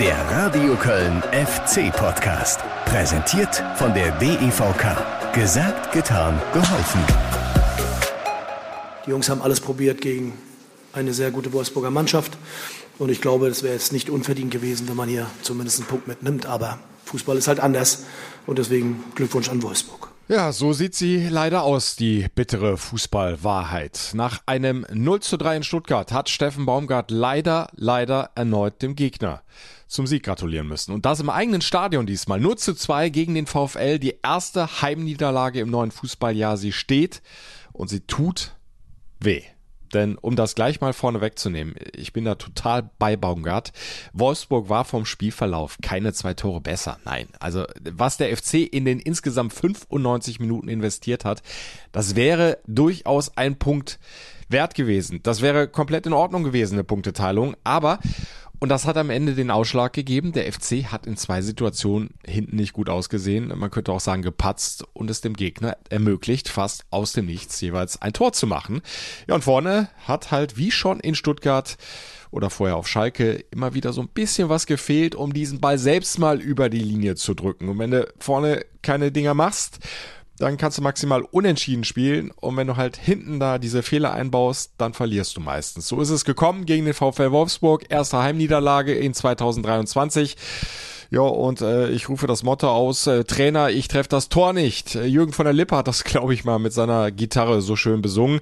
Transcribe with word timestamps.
Der 0.00 0.16
Radio 0.30 0.74
Köln 0.74 1.22
FC 1.30 1.92
Podcast. 1.92 2.58
Präsentiert 2.84 3.62
von 3.76 3.94
der 3.94 4.10
DEVK. 4.18 5.32
Gesagt, 5.32 5.92
getan, 5.92 6.40
geholfen. 6.52 7.00
Die 9.06 9.10
Jungs 9.10 9.28
haben 9.28 9.40
alles 9.40 9.60
probiert 9.60 10.00
gegen 10.00 10.32
eine 10.92 11.12
sehr 11.12 11.30
gute 11.30 11.52
Wolfsburger 11.52 11.92
Mannschaft. 11.92 12.36
Und 12.98 13.08
ich 13.08 13.20
glaube, 13.20 13.46
es 13.46 13.62
wäre 13.62 13.74
jetzt 13.74 13.92
nicht 13.92 14.10
unverdient 14.10 14.50
gewesen, 14.50 14.88
wenn 14.88 14.96
man 14.96 15.08
hier 15.08 15.26
zumindest 15.42 15.78
einen 15.78 15.86
Punkt 15.86 16.08
mitnimmt. 16.08 16.46
Aber 16.46 16.80
Fußball 17.04 17.36
ist 17.36 17.46
halt 17.46 17.60
anders. 17.60 18.04
Und 18.46 18.58
deswegen 18.58 19.04
Glückwunsch 19.14 19.48
an 19.48 19.62
Wolfsburg. 19.62 20.07
Ja, 20.30 20.52
so 20.52 20.74
sieht 20.74 20.94
sie 20.94 21.26
leider 21.26 21.62
aus, 21.62 21.96
die 21.96 22.26
bittere 22.34 22.76
Fußballwahrheit. 22.76 24.10
Nach 24.12 24.42
einem 24.44 24.84
0 24.92 25.20
zu 25.20 25.38
3 25.38 25.56
in 25.56 25.62
Stuttgart 25.62 26.12
hat 26.12 26.28
Steffen 26.28 26.66
Baumgart 26.66 27.10
leider, 27.10 27.70
leider 27.74 28.32
erneut 28.34 28.82
dem 28.82 28.94
Gegner 28.94 29.42
zum 29.86 30.06
Sieg 30.06 30.24
gratulieren 30.24 30.68
müssen. 30.68 30.92
Und 30.92 31.06
das 31.06 31.20
im 31.20 31.30
eigenen 31.30 31.62
Stadion 31.62 32.04
diesmal. 32.04 32.40
0 32.40 32.58
zu 32.58 32.74
2 32.74 33.08
gegen 33.08 33.34
den 33.34 33.46
VfL. 33.46 33.98
Die 33.98 34.18
erste 34.22 34.82
Heimniederlage 34.82 35.60
im 35.60 35.70
neuen 35.70 35.92
Fußballjahr. 35.92 36.58
Sie 36.58 36.72
steht 36.72 37.22
und 37.72 37.88
sie 37.88 38.00
tut 38.00 38.54
weh. 39.20 39.44
Denn 39.94 40.16
um 40.16 40.36
das 40.36 40.54
gleich 40.54 40.80
mal 40.80 40.92
vorne 40.92 41.20
wegzunehmen, 41.20 41.74
ich 41.94 42.12
bin 42.12 42.24
da 42.24 42.34
total 42.34 42.90
bei 42.98 43.16
Baumgart. 43.16 43.72
Wolfsburg 44.12 44.68
war 44.68 44.84
vom 44.84 45.04
Spielverlauf 45.04 45.78
keine 45.82 46.12
zwei 46.12 46.34
Tore 46.34 46.60
besser. 46.60 46.98
Nein, 47.04 47.28
also 47.40 47.64
was 47.90 48.16
der 48.16 48.36
FC 48.36 48.54
in 48.54 48.84
den 48.84 49.00
insgesamt 49.00 49.52
95 49.52 50.40
Minuten 50.40 50.68
investiert 50.68 51.24
hat, 51.24 51.42
das 51.92 52.16
wäre 52.16 52.58
durchaus 52.66 53.36
ein 53.36 53.56
Punkt 53.58 53.98
wert 54.48 54.74
gewesen. 54.74 55.20
Das 55.22 55.42
wäre 55.42 55.68
komplett 55.68 56.06
in 56.06 56.12
Ordnung 56.12 56.44
gewesen, 56.44 56.74
eine 56.74 56.84
Punkteteilung. 56.84 57.54
Aber 57.64 57.98
und 58.60 58.70
das 58.70 58.86
hat 58.86 58.96
am 58.96 59.10
Ende 59.10 59.34
den 59.34 59.50
Ausschlag 59.50 59.92
gegeben. 59.92 60.32
Der 60.32 60.52
FC 60.52 60.86
hat 60.86 61.06
in 61.06 61.16
zwei 61.16 61.42
Situationen 61.42 62.10
hinten 62.26 62.56
nicht 62.56 62.72
gut 62.72 62.88
ausgesehen. 62.88 63.52
Man 63.56 63.70
könnte 63.70 63.92
auch 63.92 64.00
sagen 64.00 64.22
gepatzt 64.22 64.84
und 64.94 65.10
es 65.10 65.20
dem 65.20 65.34
Gegner 65.34 65.76
ermöglicht, 65.90 66.48
fast 66.48 66.84
aus 66.90 67.12
dem 67.12 67.26
Nichts 67.26 67.60
jeweils 67.60 68.02
ein 68.02 68.12
Tor 68.12 68.32
zu 68.32 68.46
machen. 68.46 68.82
Ja, 69.28 69.36
und 69.36 69.44
vorne 69.44 69.88
hat 70.06 70.32
halt 70.32 70.56
wie 70.56 70.72
schon 70.72 70.98
in 71.00 71.14
Stuttgart 71.14 71.76
oder 72.30 72.50
vorher 72.50 72.76
auf 72.76 72.88
Schalke 72.88 73.44
immer 73.50 73.74
wieder 73.74 73.92
so 73.92 74.00
ein 74.00 74.08
bisschen 74.08 74.48
was 74.48 74.66
gefehlt, 74.66 75.14
um 75.14 75.32
diesen 75.32 75.60
Ball 75.60 75.78
selbst 75.78 76.18
mal 76.18 76.40
über 76.40 76.68
die 76.68 76.80
Linie 76.80 77.14
zu 77.14 77.34
drücken. 77.34 77.68
Und 77.68 77.78
wenn 77.78 77.92
du 77.92 78.12
vorne 78.18 78.64
keine 78.82 79.12
Dinger 79.12 79.34
machst, 79.34 79.78
dann 80.38 80.56
kannst 80.56 80.78
du 80.78 80.82
maximal 80.82 81.22
unentschieden 81.22 81.84
spielen 81.84 82.30
und 82.30 82.56
wenn 82.56 82.66
du 82.66 82.76
halt 82.76 82.96
hinten 82.96 83.40
da 83.40 83.58
diese 83.58 83.82
Fehler 83.82 84.12
einbaust, 84.12 84.72
dann 84.78 84.94
verlierst 84.94 85.36
du 85.36 85.40
meistens. 85.40 85.88
So 85.88 86.00
ist 86.00 86.10
es 86.10 86.24
gekommen 86.24 86.64
gegen 86.64 86.84
den 86.84 86.94
VfL 86.94 87.32
Wolfsburg, 87.32 87.86
erste 87.88 88.18
Heimniederlage 88.18 88.94
in 88.94 89.14
2023. 89.14 90.36
Ja, 91.10 91.22
und 91.22 91.62
äh, 91.62 91.88
ich 91.88 92.08
rufe 92.08 92.26
das 92.26 92.42
Motto 92.42 92.70
aus, 92.70 93.06
äh, 93.06 93.24
Trainer, 93.24 93.70
ich 93.70 93.88
treffe 93.88 94.10
das 94.10 94.28
Tor 94.28 94.52
nicht. 94.52 94.94
Äh, 94.94 95.06
Jürgen 95.06 95.32
von 95.32 95.44
der 95.44 95.54
Lippe 95.54 95.76
hat 95.76 95.88
das, 95.88 96.04
glaube 96.04 96.34
ich, 96.34 96.44
mal 96.44 96.58
mit 96.58 96.72
seiner 96.72 97.10
Gitarre 97.10 97.62
so 97.62 97.76
schön 97.76 98.02
besungen. 98.02 98.40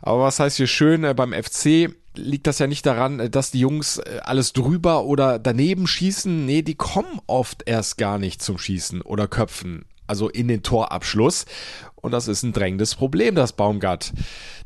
Aber 0.00 0.22
was 0.22 0.40
heißt 0.40 0.56
hier 0.56 0.66
schön 0.66 1.04
äh, 1.04 1.14
beim 1.14 1.32
FC? 1.32 1.94
liegt 2.16 2.48
das 2.48 2.58
ja 2.58 2.66
nicht 2.66 2.86
daran, 2.86 3.20
äh, 3.20 3.30
dass 3.30 3.50
die 3.50 3.60
Jungs 3.60 3.98
äh, 3.98 4.20
alles 4.22 4.52
drüber 4.52 5.04
oder 5.04 5.38
daneben 5.38 5.86
schießen. 5.86 6.44
Nee, 6.44 6.62
die 6.62 6.74
kommen 6.74 7.20
oft 7.26 7.62
erst 7.66 7.98
gar 7.98 8.18
nicht 8.18 8.42
zum 8.42 8.58
Schießen 8.58 9.02
oder 9.02 9.28
Köpfen 9.28 9.84
also 10.10 10.28
in 10.28 10.48
den 10.48 10.62
Torabschluss. 10.62 11.46
Und 11.94 12.12
das 12.12 12.28
ist 12.28 12.42
ein 12.42 12.52
drängendes 12.52 12.94
Problem, 12.94 13.34
das 13.34 13.52
Baumgart 13.52 14.12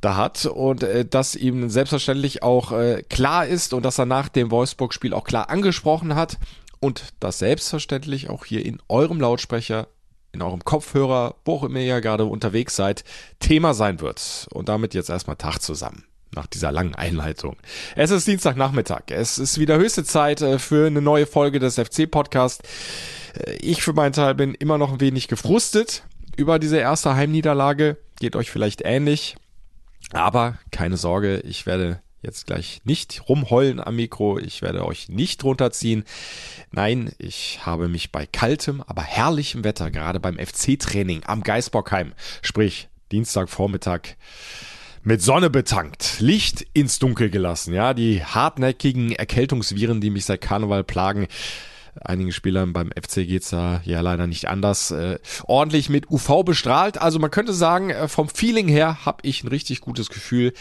da 0.01 0.17
hat. 0.17 0.47
Und 0.47 0.83
äh, 0.83 1.05
das 1.05 1.37
ihm 1.37 1.69
selbstverständlich 1.69 2.43
auch 2.43 2.73
äh, 2.73 3.03
klar 3.09 3.47
ist 3.47 3.75
und 3.75 3.85
dass 3.85 3.99
er 3.99 4.07
nach 4.07 4.29
dem 4.29 4.51
Wolfsburg-Spiel 4.51 5.13
auch 5.15 5.25
klar 5.25 5.51
angesprochen 5.51 6.15
hat. 6.15 6.39
Und 6.81 7.15
das 7.21 7.39
selbstverständlich 7.39 8.31
auch 8.31 8.45
hier 8.45 8.65
in 8.65 8.79
eurem 8.89 9.21
Lautsprecher, 9.21 9.89
in 10.33 10.43
eurem 10.43 10.65
Kopfhörer, 10.65 11.37
wo 11.45 11.57
auch 11.57 11.65
immer 11.65 11.81
ihr 11.81 12.01
gerade 12.01 12.25
unterwegs 12.25 12.77
seid, 12.77 13.05
Thema 13.39 13.75
sein 13.75 14.01
wird. 14.01 14.49
Und 14.53 14.69
damit 14.69 14.95
jetzt 14.95 15.11
erstmal 15.11 15.37
Tag 15.37 15.61
zusammen 15.61 16.05
nach 16.35 16.47
dieser 16.47 16.73
langen 16.73 16.95
Einleitung. 16.95 17.57
Es 17.97 18.11
ist 18.11 18.27
Dienstagnachmittag. 18.27 19.03
Es 19.11 19.39
ist 19.39 19.59
wieder 19.59 19.77
höchste 19.77 20.05
Zeit 20.05 20.41
äh, 20.41 20.59
für 20.59 20.87
eine 20.87 21.01
neue 21.01 21.27
Folge 21.27 21.59
des 21.59 21.77
FC-Podcasts. 21.77 22.63
Äh, 23.35 23.57
ich 23.57 23.83
für 23.83 23.93
meinen 23.93 24.13
Teil 24.13 24.35
bin 24.35 24.55
immer 24.55 24.79
noch 24.79 24.93
ein 24.93 25.01
wenig 25.01 25.29
gefrustet 25.29 26.05
über 26.37 26.59
diese 26.59 26.79
erste 26.79 27.15
Heimniederlage. 27.15 27.99
Geht 28.19 28.37
euch 28.37 28.51
vielleicht 28.51 28.83
ähnlich. 28.85 29.37
Aber 30.13 30.59
keine 30.71 30.97
Sorge, 30.97 31.41
ich 31.41 31.67
werde 31.67 32.01
jetzt 32.23 32.47
gleich 32.47 32.81
nicht 32.85 33.29
rumheulen 33.29 33.81
am 33.81 33.97
Mikro. 33.97 34.39
Ich 34.39 34.63
werde 34.63 34.85
euch 34.87 35.09
nicht 35.09 35.45
runterziehen. 35.45 36.05
Nein, 36.73 37.13
ich 37.19 37.61
habe 37.65 37.89
mich 37.89 38.13
bei 38.13 38.27
kaltem, 38.27 38.83
aber 38.87 39.03
herrlichem 39.03 39.63
Wetter, 39.63 39.91
gerade 39.91 40.21
beim 40.21 40.39
FC-Training 40.39 41.23
am 41.27 41.43
Geisbockheim, 41.43 42.15
sprich 42.43 42.89
Dienstagvormittag, 43.13 44.17
mit 45.03 45.21
Sonne 45.21 45.51
betankt, 45.51 46.17
Licht 46.21 46.67
ins 46.73 46.99
Dunkel 46.99 47.29
gelassen. 47.29 47.75
Ja, 47.75 47.93
die 47.93 48.25
hartnäckigen 48.25 49.13
Erkältungsviren, 49.13 50.01
die 50.01 50.09
mich 50.09 50.25
seit 50.25 50.41
Karneval 50.41 50.83
plagen, 50.83 51.29
einigen 52.01 52.33
Spielern 52.33 52.73
beim 52.73 52.91
FC 52.91 53.27
geht's 53.27 53.51
da 53.51 53.81
ja 53.85 54.01
leider 54.01 54.27
nicht 54.27 54.49
anders. 54.49 54.91
Äh, 54.91 55.19
ordentlich 55.45 55.89
mit 55.89 56.11
UV 56.11 56.45
bestrahlt. 56.45 56.99
Also 56.99 57.19
man 57.19 57.31
könnte 57.31 57.53
sagen, 57.53 57.91
äh, 57.91 58.09
vom 58.09 58.29
Feeling 58.29 58.69
her 58.69 59.05
habe 59.05 59.19
ich 59.23 59.45
ein 59.45 59.49
richtig 59.49 59.81
gutes 59.81 60.09
Gefühl, 60.09 60.53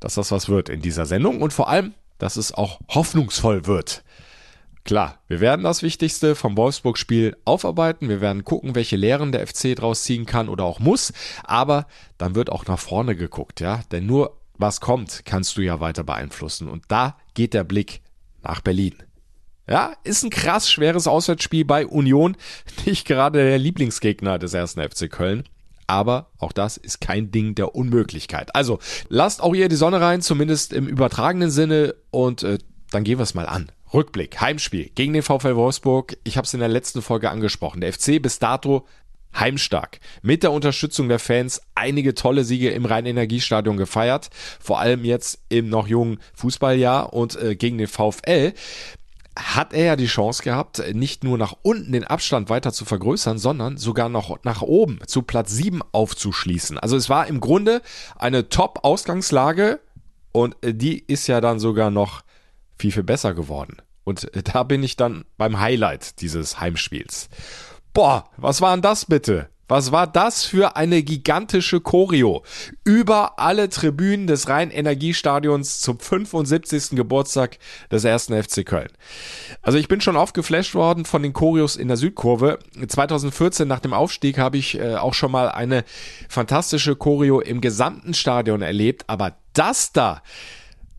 dass 0.00 0.14
das 0.14 0.30
was 0.30 0.48
wird 0.48 0.68
in 0.68 0.80
dieser 0.80 1.06
Sendung 1.06 1.40
und 1.40 1.52
vor 1.52 1.68
allem, 1.68 1.94
dass 2.18 2.36
es 2.36 2.52
auch 2.52 2.80
hoffnungsvoll 2.88 3.66
wird. 3.66 4.04
Klar, 4.84 5.18
wir 5.28 5.40
werden 5.40 5.64
das 5.64 5.82
Wichtigste 5.82 6.34
vom 6.34 6.58
Wolfsburg-Spiel 6.58 7.38
aufarbeiten. 7.46 8.10
Wir 8.10 8.20
werden 8.20 8.44
gucken, 8.44 8.74
welche 8.74 8.96
Lehren 8.96 9.32
der 9.32 9.46
FC 9.46 9.74
draus 9.74 10.02
ziehen 10.02 10.26
kann 10.26 10.50
oder 10.50 10.64
auch 10.64 10.78
muss. 10.78 11.14
Aber 11.42 11.86
dann 12.18 12.34
wird 12.34 12.52
auch 12.52 12.66
nach 12.66 12.78
vorne 12.78 13.16
geguckt, 13.16 13.60
ja. 13.60 13.80
Denn 13.92 14.04
nur 14.04 14.36
was 14.58 14.82
kommt, 14.82 15.22
kannst 15.24 15.56
du 15.56 15.62
ja 15.62 15.80
weiter 15.80 16.04
beeinflussen. 16.04 16.68
Und 16.68 16.84
da 16.88 17.16
geht 17.32 17.54
der 17.54 17.64
Blick 17.64 18.02
nach 18.42 18.60
Berlin. 18.60 18.94
Ja, 19.68 19.94
ist 20.04 20.22
ein 20.22 20.30
krass 20.30 20.70
schweres 20.70 21.06
Auswärtsspiel 21.06 21.64
bei 21.64 21.86
Union. 21.86 22.36
Nicht 22.86 23.06
gerade 23.06 23.42
der 23.44 23.58
Lieblingsgegner 23.58 24.38
des 24.38 24.54
ersten 24.54 24.82
FC 24.82 25.10
Köln. 25.10 25.44
Aber 25.86 26.30
auch 26.38 26.52
das 26.52 26.76
ist 26.76 27.00
kein 27.00 27.30
Ding 27.30 27.54
der 27.54 27.74
Unmöglichkeit. 27.74 28.54
Also 28.54 28.78
lasst 29.08 29.42
auch 29.42 29.54
ihr 29.54 29.68
die 29.68 29.76
Sonne 29.76 30.00
rein, 30.00 30.22
zumindest 30.22 30.72
im 30.72 30.86
übertragenen 30.86 31.50
Sinne. 31.50 31.94
Und 32.10 32.42
äh, 32.42 32.58
dann 32.90 33.04
gehen 33.04 33.18
wir 33.18 33.24
es 33.24 33.34
mal 33.34 33.46
an. 33.46 33.70
Rückblick, 33.92 34.40
Heimspiel 34.40 34.90
gegen 34.94 35.12
den 35.12 35.22
VfL 35.22 35.56
Wolfsburg. 35.56 36.16
Ich 36.24 36.36
habe 36.36 36.46
es 36.46 36.54
in 36.54 36.60
der 36.60 36.68
letzten 36.68 37.02
Folge 37.02 37.30
angesprochen. 37.30 37.80
Der 37.80 37.92
FC 37.92 38.20
bis 38.20 38.38
dato 38.38 38.86
heimstark. 39.38 40.00
Mit 40.22 40.42
der 40.42 40.52
Unterstützung 40.52 41.08
der 41.08 41.18
Fans 41.18 41.60
einige 41.74 42.14
tolle 42.14 42.44
Siege 42.44 42.70
im 42.70 42.84
Rhein-Energiestadion 42.84 43.76
gefeiert. 43.76 44.30
Vor 44.60 44.78
allem 44.78 45.04
jetzt 45.04 45.40
im 45.48 45.68
noch 45.68 45.88
jungen 45.88 46.18
Fußballjahr 46.34 47.12
und 47.12 47.36
äh, 47.40 47.56
gegen 47.56 47.78
den 47.78 47.88
VfL 47.88 48.52
hat 49.36 49.72
er 49.72 49.84
ja 49.84 49.96
die 49.96 50.06
Chance 50.06 50.42
gehabt, 50.42 50.82
nicht 50.94 51.24
nur 51.24 51.38
nach 51.38 51.54
unten 51.62 51.92
den 51.92 52.04
Abstand 52.04 52.50
weiter 52.50 52.72
zu 52.72 52.84
vergrößern, 52.84 53.38
sondern 53.38 53.76
sogar 53.76 54.08
noch 54.08 54.38
nach 54.44 54.62
oben 54.62 55.00
zu 55.06 55.22
Platz 55.22 55.50
7 55.52 55.80
aufzuschließen. 55.92 56.78
Also 56.78 56.96
es 56.96 57.08
war 57.08 57.26
im 57.26 57.40
Grunde 57.40 57.82
eine 58.16 58.48
Top-Ausgangslage 58.48 59.80
und 60.32 60.56
äh, 60.64 60.74
die 60.74 60.98
ist 60.98 61.26
ja 61.26 61.40
dann 61.40 61.58
sogar 61.58 61.90
noch 61.90 62.22
viel, 62.78 62.92
viel 62.92 63.02
besser 63.02 63.34
geworden. 63.34 63.78
Und 64.04 64.32
äh, 64.34 64.42
da 64.42 64.62
bin 64.62 64.82
ich 64.82 64.96
dann 64.96 65.24
beim 65.36 65.58
Highlight 65.60 66.20
dieses 66.20 66.60
Heimspiels. 66.60 67.28
Boah, 67.92 68.30
was 68.36 68.60
war 68.60 68.74
denn 68.74 68.82
das 68.82 69.06
bitte? 69.06 69.48
Was 69.66 69.92
war 69.92 70.06
das 70.06 70.44
für 70.44 70.76
eine 70.76 71.02
gigantische 71.02 71.80
Choreo? 71.80 72.42
Über 72.84 73.38
alle 73.38 73.70
Tribünen 73.70 74.26
des 74.26 74.48
Rhein-Energiestadions 74.48 75.80
zum 75.80 75.98
75. 75.98 76.90
Geburtstag 76.90 77.58
des 77.90 78.04
ersten 78.04 78.40
FC 78.40 78.66
Köln. 78.66 78.90
Also 79.62 79.78
ich 79.78 79.88
bin 79.88 80.02
schon 80.02 80.16
aufgeflasht 80.16 80.74
worden 80.74 81.06
von 81.06 81.22
den 81.22 81.32
Choreos 81.32 81.76
in 81.76 81.88
der 81.88 81.96
Südkurve. 81.96 82.58
2014 82.86 83.66
nach 83.66 83.80
dem 83.80 83.94
Aufstieg 83.94 84.38
habe 84.38 84.58
ich 84.58 84.78
äh, 84.78 84.96
auch 84.96 85.14
schon 85.14 85.32
mal 85.32 85.48
eine 85.48 85.84
fantastische 86.28 86.94
Choreo 86.94 87.40
im 87.40 87.62
gesamten 87.62 88.12
Stadion 88.12 88.60
erlebt. 88.60 89.04
Aber 89.06 89.36
das 89.54 89.92
da, 89.92 90.22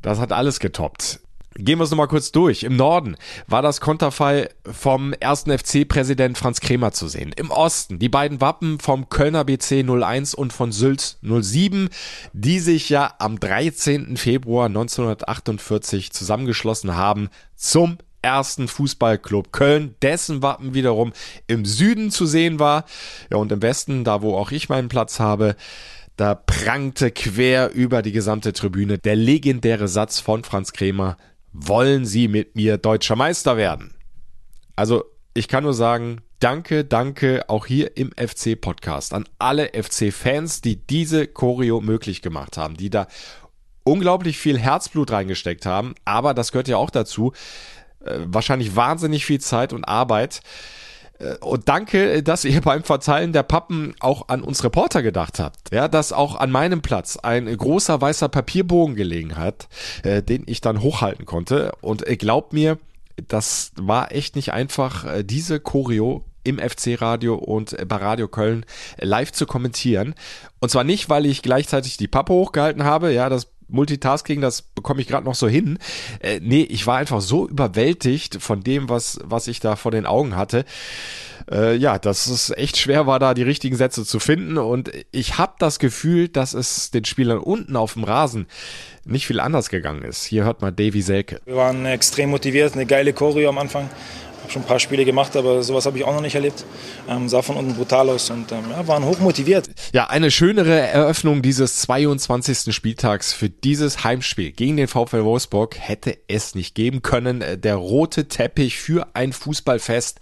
das 0.02 0.20
hat 0.20 0.32
alles 0.32 0.60
getoppt. 0.60 1.20
Gehen 1.58 1.80
wir 1.80 1.86
es 1.86 1.90
nochmal 1.90 2.10
kurz 2.10 2.34
durch. 2.34 2.64
Im 2.64 2.76
Norden 2.76 3.16
war 3.48 3.62
das 3.62 3.80
Konterfei 3.80 4.50
vom 4.70 5.14
ersten 5.14 5.58
FC-Präsident 5.58 6.38
Franz 6.38 6.60
Kremer 6.60 6.92
zu 6.92 7.08
sehen. 7.08 7.32
Im 7.34 7.50
Osten 7.50 7.98
die 7.98 8.10
beiden 8.10 8.42
Wappen 8.42 8.78
vom 8.82 9.08
Kölner 9.08 9.46
BC 9.46 9.86
01 9.90 10.36
und 10.36 10.52
von 10.52 10.74
Sylt 10.74 11.18
07, 11.22 11.88
die 12.34 12.60
sich 12.60 12.90
ja 12.90 13.14
am 13.20 13.40
13. 13.40 14.18
Februar 14.18 14.66
1948 14.66 16.12
zusammengeschlossen 16.12 16.98
haben 16.98 17.30
zum 17.56 18.00
ersten 18.22 18.68
Fußballclub 18.68 19.54
Köln, 19.54 19.96
dessen 20.02 20.42
Wappen 20.42 20.74
wiederum 20.74 21.14
im 21.48 21.64
Süden 21.64 22.12
zu 22.12 22.26
sehen 22.26 22.60
war. 22.60 22.84
Ja, 23.32 23.38
und 23.38 23.54
im 23.54 23.62
Westen, 23.62 24.04
da 24.04 24.22
wo 24.22 24.36
auch 24.36 24.52
ich 24.52 24.68
meinen 24.68 24.90
Platz 24.90 25.22
habe, 25.22 25.56
da 26.18 26.36
prangte 26.36 27.12
quer 27.12 27.72
über 27.74 28.02
die 28.02 28.12
gesamte 28.12 28.52
Tribüne 28.52 28.98
der 28.98 29.16
legendäre 29.16 29.88
Satz 29.88 30.20
von 30.20 30.44
Franz 30.44 30.74
Kremer 30.74 31.16
wollen 31.56 32.06
Sie 32.06 32.28
mit 32.28 32.56
mir 32.56 32.78
deutscher 32.78 33.16
Meister 33.16 33.56
werden? 33.56 33.96
Also 34.76 35.06
ich 35.34 35.48
kann 35.48 35.64
nur 35.64 35.74
sagen, 35.74 36.22
danke, 36.40 36.84
danke 36.84 37.50
auch 37.50 37.66
hier 37.66 37.96
im 37.98 38.12
FC-Podcast 38.12 39.14
an 39.14 39.26
alle 39.40 39.72
FC-Fans, 39.74 40.62
die 40.62 40.76
diese 40.76 41.28
Choreo 41.28 41.80
möglich 41.80 42.22
gemacht 42.22 42.58
haben, 42.58 42.76
die 42.76 42.90
da 42.90 43.08
unglaublich 43.84 44.38
viel 44.38 44.60
Herzblut 44.60 45.12
reingesteckt 45.12 45.66
haben. 45.66 45.96
Aber 46.04 46.34
das 46.34 46.52
gehört 46.52 46.68
ja 46.68 46.78
auch 46.78 46.90
dazu. 46.90 47.32
Äh, 48.02 48.20
wahrscheinlich 48.26 48.76
wahnsinnig 48.76 49.26
viel 49.26 49.40
Zeit 49.40 49.72
und 49.72 49.86
Arbeit. 49.86 50.42
Äh, 51.20 51.36
und 51.38 51.68
danke, 51.68 52.24
dass 52.24 52.46
ihr 52.46 52.62
beim 52.62 52.84
Verteilen 52.84 53.34
der 53.34 53.44
Pappen 53.44 53.96
auch 54.00 54.30
an 54.30 54.42
uns 54.42 54.64
Reporter 54.64 55.02
gedacht 55.04 55.40
habt. 55.40 55.72
Ja, 55.74 55.88
dass 55.88 56.14
auch 56.14 56.36
an 56.36 56.52
meinem 56.52 56.82
Platz 56.82 57.18
ein 57.18 57.46
großer 57.56 58.00
weißer 58.00 58.30
Papierbogen 58.30 58.96
gelegen 58.96 59.36
hat, 59.36 59.68
äh, 60.04 60.22
den 60.22 60.44
ich 60.46 60.62
dann 60.62 60.82
hochhalten 60.82 61.26
konnte. 61.26 61.72
Und 61.82 62.08
äh, 62.08 62.18
glaubt 62.18 62.54
mir, 62.54 62.78
das 63.28 63.72
war 63.76 64.12
echt 64.12 64.36
nicht 64.36 64.52
einfach, 64.52 65.06
äh, 65.06 65.24
diese 65.24 65.60
Choreo 65.60 66.24
im 66.44 66.60
FC-Radio 66.60 67.36
und 67.36 67.78
äh, 67.78 67.86
bei 67.86 67.98
Radio 67.98 68.28
Köln 68.28 68.66
live 69.00 69.32
zu 69.32 69.46
kommentieren. 69.46 70.16
Und 70.60 70.70
zwar 70.70 70.84
nicht, 70.84 71.10
weil 71.10 71.26
ich 71.26 71.42
gleichzeitig 71.42 71.98
die 71.98 72.08
Pappe 72.08 72.34
hochgehalten 72.34 72.84
habe, 72.84 73.12
ja, 73.12 73.30
das 73.30 73.48
Multitasking, 73.68 74.42
das 74.42 74.62
bekomme 74.62 75.02
ich 75.02 75.08
gerade 75.08 75.26
noch 75.26 75.36
so 75.36 75.48
hin. 75.48 75.80
Äh, 76.20 76.40
nee, 76.42 76.64
ich 76.64 76.86
war 76.88 76.98
einfach 76.98 77.22
so 77.22 77.48
überwältigt 77.48 78.42
von 78.42 78.62
dem, 78.62 78.90
was, 78.90 79.20
was 79.24 79.48
ich 79.48 79.60
da 79.60 79.76
vor 79.76 79.92
den 79.92 80.06
Augen 80.06 80.36
hatte. 80.36 80.66
Äh, 81.52 81.76
ja, 81.76 82.00
dass 82.00 82.28
es 82.28 82.50
echt 82.52 82.78
schwer 82.78 83.06
war, 83.06 83.20
da 83.20 83.34
die 83.34 83.44
richtigen 83.44 83.76
Sätze 83.76 84.04
zu 84.06 84.20
finden. 84.20 84.58
Und 84.58 84.92
ich 85.12 85.38
habe 85.38 85.54
das 85.60 85.80
Gefühl, 85.80 86.28
dass 86.28 86.54
es 86.54 86.92
den 86.92 87.06
Spielern 87.06 87.38
unten 87.38 87.76
auf 87.76 87.94
dem 87.94 88.04
Rasen 88.04 88.48
nicht 89.06 89.28
viel 89.28 89.40
anders 89.40 89.70
gegangen 89.70 90.02
ist. 90.04 90.24
Hier 90.24 90.44
hört 90.44 90.62
mal 90.62 90.72
Davy 90.72 91.02
Selke. 91.02 91.40
Wir 91.46 91.56
waren 91.56 91.86
extrem 91.86 92.32
motiviert, 92.32 92.74
eine 92.74 92.88
geile 92.88 93.14
Choreo 93.14 93.50
am 93.50 93.60
Anfang. 93.60 93.90
Ich 94.46 94.50
habe 94.50 94.54
schon 94.54 94.62
ein 94.62 94.68
paar 94.68 94.80
Spiele 94.80 95.06
gemacht, 95.06 95.36
aber 95.36 95.64
sowas 95.64 95.88
habe 95.88 95.98
ich 95.98 96.04
auch 96.04 96.14
noch 96.14 96.22
nicht 96.22 96.36
erlebt. 96.36 96.66
Ähm, 97.10 97.28
sah 97.30 97.42
von 97.42 97.58
unten 97.58 97.74
brutal 97.74 98.12
aus 98.12 98.30
und 98.30 98.52
ähm, 98.52 98.66
ja, 98.70 98.88
waren 98.88 99.04
hochmotiviert. 99.04 99.72
Ja, 99.92 100.06
eine 100.08 100.30
schönere 100.30 100.82
Eröffnung 100.82 101.42
dieses 101.42 101.82
22. 101.82 102.72
Spieltags 102.76 103.34
für 103.34 103.50
dieses 103.50 104.04
Heimspiel 104.04 104.52
gegen 104.52 104.78
den 104.78 104.88
VfL 104.88 105.24
Wolfsburg 105.24 105.80
hätte 105.80 106.16
es 106.28 106.54
nicht 106.54 106.76
geben 106.76 107.02
können. 107.02 107.44
Der 107.58 107.76
rote 107.76 108.28
Teppich 108.28 108.78
für 108.78 109.08
ein 109.16 109.34
Fußballfest 109.34 110.20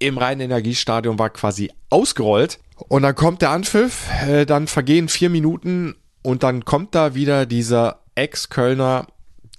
im 0.00 0.18
Rhein-Energiestadion 0.18 1.20
war 1.20 1.30
quasi 1.30 1.70
ausgerollt. 1.88 2.58
Und 2.88 3.02
dann 3.02 3.14
kommt 3.14 3.42
der 3.42 3.50
Anpfiff, 3.50 4.08
äh, 4.26 4.44
dann 4.44 4.66
vergehen 4.66 5.08
vier 5.08 5.30
Minuten 5.30 5.94
und 6.22 6.42
dann 6.42 6.64
kommt 6.64 6.96
da 6.96 7.14
wieder 7.14 7.46
dieser 7.46 8.00
Ex-Kölner, 8.16 9.06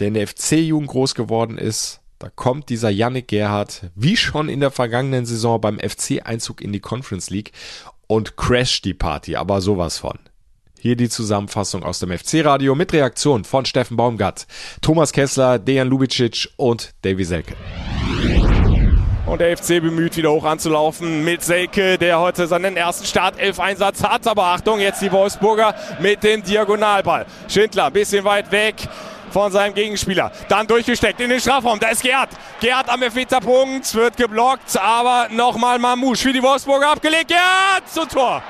der 0.02 0.10
in 0.10 0.16
der 0.16 0.28
FC-Jugend 0.28 0.90
groß 0.90 1.16
geworden 1.16 1.58
ist. 1.58 2.02
Da 2.24 2.30
kommt 2.34 2.70
dieser 2.70 2.90
Yannick 2.90 3.28
Gerhardt, 3.28 3.92
wie 3.96 4.16
schon 4.16 4.48
in 4.48 4.62
der 4.62 4.72
vergangenen 4.72 5.26
Saison 5.26 5.60
beim 5.60 5.78
FC-Einzug 5.78 6.62
in 6.62 6.72
die 6.72 6.80
Conference 6.80 7.30
League 7.30 7.52
und 8.08 8.38
crasht 8.38 8.86
die 8.86 8.94
Party, 8.94 9.36
aber 9.36 9.60
sowas 9.60 9.98
von. 9.98 10.18
Hier 10.80 10.96
die 10.96 11.10
Zusammenfassung 11.10 11.84
aus 11.84 12.00
dem 12.00 12.18
FC-Radio 12.18 12.76
mit 12.76 12.94
Reaktion 12.94 13.44
von 13.44 13.66
Steffen 13.66 13.98
Baumgart, 13.98 14.48
Thomas 14.82 15.12
Kessler, 15.12 15.60
Dejan 15.60 15.90
Lubicic 15.90 16.48
und 16.56 16.94
Davy 17.02 17.26
Selke. 17.26 17.58
Und 19.26 19.42
der 19.42 19.58
FC 19.58 19.82
bemüht, 19.82 20.16
wieder 20.16 20.32
hoch 20.32 20.46
anzulaufen 20.46 21.26
mit 21.26 21.44
Selke, 21.44 21.98
der 21.98 22.22
heute 22.22 22.48
seinen 22.48 22.78
ersten 22.78 23.06
Startelf-Einsatz 23.06 24.02
hat. 24.02 24.28
Aber 24.28 24.46
Achtung, 24.46 24.80
jetzt 24.80 25.02
die 25.02 25.12
Wolfsburger 25.12 25.76
mit 26.00 26.24
dem 26.24 26.42
Diagonalball. 26.42 27.26
Schindler, 27.50 27.92
bisschen 27.92 28.24
weit 28.24 28.50
weg 28.54 28.76
von 29.34 29.52
seinem 29.52 29.74
Gegenspieler. 29.74 30.32
Dann 30.48 30.68
durchgesteckt 30.68 31.20
in 31.20 31.30
den 31.30 31.40
Strafraum. 31.40 31.80
Da 31.80 31.90
ist 31.90 32.04
Gerd. 32.04 32.30
Gerd 32.62 32.88
am 32.90 33.02
Elfmeterpunkt, 33.02 33.94
wird 33.96 34.16
geblockt, 34.16 34.78
aber 34.78 35.28
nochmal 35.32 35.80
Mamouche 35.80 36.24
für 36.24 36.34
die 36.34 36.42
Wolfsburger 36.42 36.92
abgelegt. 36.92 37.30
Gerd 37.30 37.90
zum 37.92 38.08
Tor. 38.08 38.44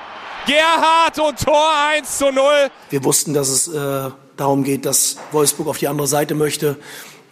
Gerhard 0.46 1.18
und 1.20 1.40
Tor 1.40 1.72
1 1.96 2.18
zu 2.18 2.30
0. 2.32 2.44
Wir 2.90 3.04
wussten, 3.06 3.34
dass 3.34 3.48
es 3.48 3.70
äh, 3.70 4.10
darum 4.36 4.66
geht, 4.66 4.86
dass 4.86 5.16
Wolfsburg 5.32 5.70
auf 5.70 5.78
die 5.78 5.88
andere 5.88 6.08
Seite 6.08 6.36
möchte. 6.36 6.76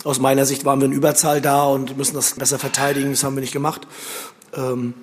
Aus 0.06 0.20
meiner 0.20 0.46
Sicht 0.46 0.64
waren 0.64 0.80
wir 0.80 0.86
in 0.86 0.94
Überzahl 0.94 1.42
da 1.42 1.66
und 1.66 1.98
müssen 1.98 2.16
das 2.16 2.36
besser 2.36 2.58
verteidigen. 2.58 3.12
Das 3.12 3.26
haben 3.26 3.36
wir 3.36 3.42
nicht 3.42 3.52
gemacht. 3.52 3.82
Ähm, 4.56 4.94